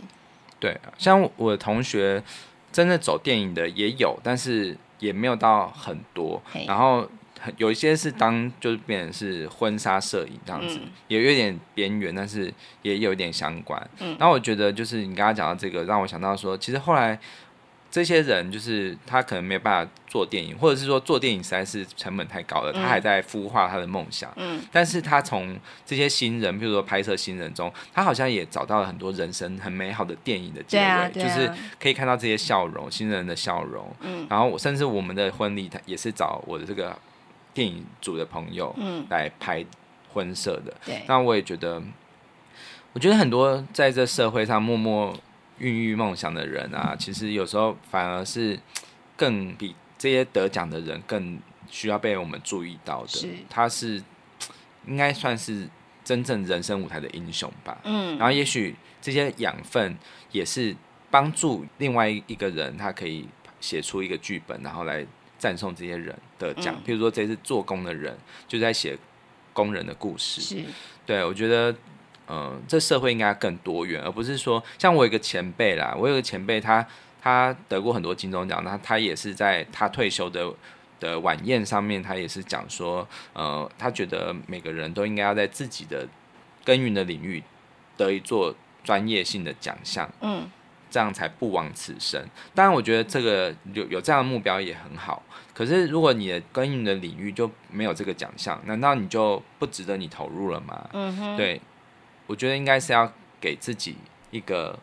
[0.61, 2.23] 对，像我的同学，
[2.71, 6.41] 真的走电影的也有，但是也没有到很多。
[6.67, 7.09] 然后
[7.57, 13.91] 有一些是当就是变成是婚纱摄影这样子，嗯、也有点边缘，但是也有一点相关。
[13.99, 17.19] 嗯，然后我觉得就是你刚刚讲到这个，让我想到说，其实后来。
[17.93, 24.33] 这些人就是他可能没有办法做电影，或者是说做电影实在是成本太高了，嗯、他还在孵化他的梦想。
[24.37, 33.87] 嗯，但是他从这些新人，比如说拍摄新人中，他好像也找到了很多人生很美好的电影的机会，啊啊、就是可以看到这些笑容，新人的笑容。
[34.01, 36.99] 嗯，然后我甚至我们的婚礼，他也是找我的这个
[37.53, 39.63] 电影组的朋友，嗯，来拍
[40.15, 40.73] 婚摄的。
[40.87, 41.83] 对、嗯，那我也觉得，
[42.95, 45.15] 我觉得很多在这社会上默默。
[45.63, 48.59] 孕育梦想的人啊，其实有时候反而是
[49.17, 51.39] 更比这些得奖的人更
[51.71, 53.09] 需要被我们注意到的。
[53.09, 54.03] 是，他是
[54.89, 55.69] 应该算是
[56.05, 57.79] 真正人生舞台的英雄吧。
[57.85, 59.97] 嗯，然后也许这些养分
[60.33, 60.75] 也是
[61.09, 63.29] 帮助另外一个人，他可以
[63.61, 65.07] 写出一个剧本，然后来
[65.39, 66.75] 赞颂这些人得奖。
[66.75, 68.99] 嗯，譬如说，这次做工的人就在写
[69.53, 70.41] 工人的故事。
[70.41, 70.65] 是，
[71.07, 71.73] 对，我觉得。
[72.35, 76.87] 嗯，这社会应该更多元，而不是说像我有一个前辈啦，我有个前辈，他
[77.21, 80.51] 他得过很多金钟奖，那他也是在他退休的
[80.99, 86.09] 的晚宴上面，他也是讲说，呃，他觉得每个人都应该要在自己的
[86.65, 87.43] 耕耘的领域
[87.99, 90.49] 得一座专业性的奖项，嗯，
[90.91, 92.25] 这样才不枉此生。
[92.55, 95.23] 当然，我觉得这个有有这样的目标也很好，
[95.53, 100.89] 可是如果你的耕耘的领域就没有这个奖项，难道你就不值得你投入了吗？
[100.95, 101.61] 嗯哼，对。
[102.27, 103.97] 我觉得应该是要给自己
[104.31, 104.79] 一个，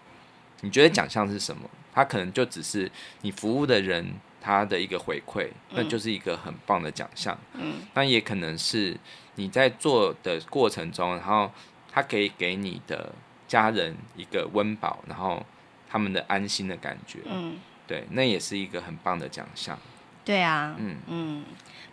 [0.62, 1.70] 你觉得奖项是什么？
[1.94, 2.90] 他可能就只是
[3.22, 7.38] 你服务的人他的一个回馈，那就是一个很棒的奖项。
[7.54, 8.96] 嗯，那也可能是
[9.36, 11.52] 你在做的过程中，然后
[11.92, 13.14] 他可以给你的
[13.48, 15.46] 家人一个温饱，然后
[15.90, 17.20] 他们的安心的感觉。
[17.26, 19.78] 嗯，对，那也是一个很棒的奖项。
[20.24, 21.44] 对啊，嗯嗯。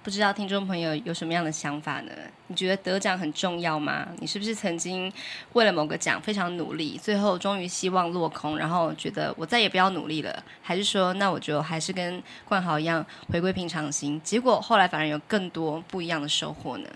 [0.06, 2.12] 不知道听众朋友有什么样的想法呢？
[2.46, 4.06] 你觉得得奖很重要吗？
[4.20, 5.12] 你是不是曾经
[5.54, 10.44] 为了某个奖非常努力，最后终于希望落空，然后觉得我再也不要努力了？
[10.62, 14.20] 还是说，那我就还是跟冠豪一样回归平常心？
[14.22, 16.88] 结果后来反而有更多不一样的收获呢？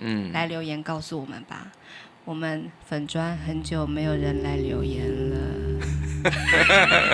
[0.00, 1.72] 嗯，来留言告诉我们吧。
[2.26, 5.38] 我们粉砖很久没有人来留言了。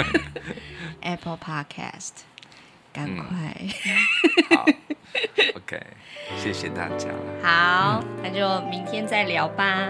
[1.02, 2.24] Apple Podcast，
[2.92, 3.54] 赶快。
[3.56, 4.66] 嗯、好。
[5.56, 5.80] OK，
[6.36, 7.08] 谢谢大家。
[7.42, 9.88] 好，嗯、那就明天再聊吧。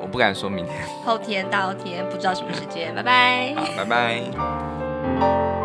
[0.00, 0.74] 我不敢说明天。
[1.04, 2.94] 后天、大后天，不知道什么时间。
[2.94, 3.54] 拜拜。
[3.54, 5.55] 好，拜拜。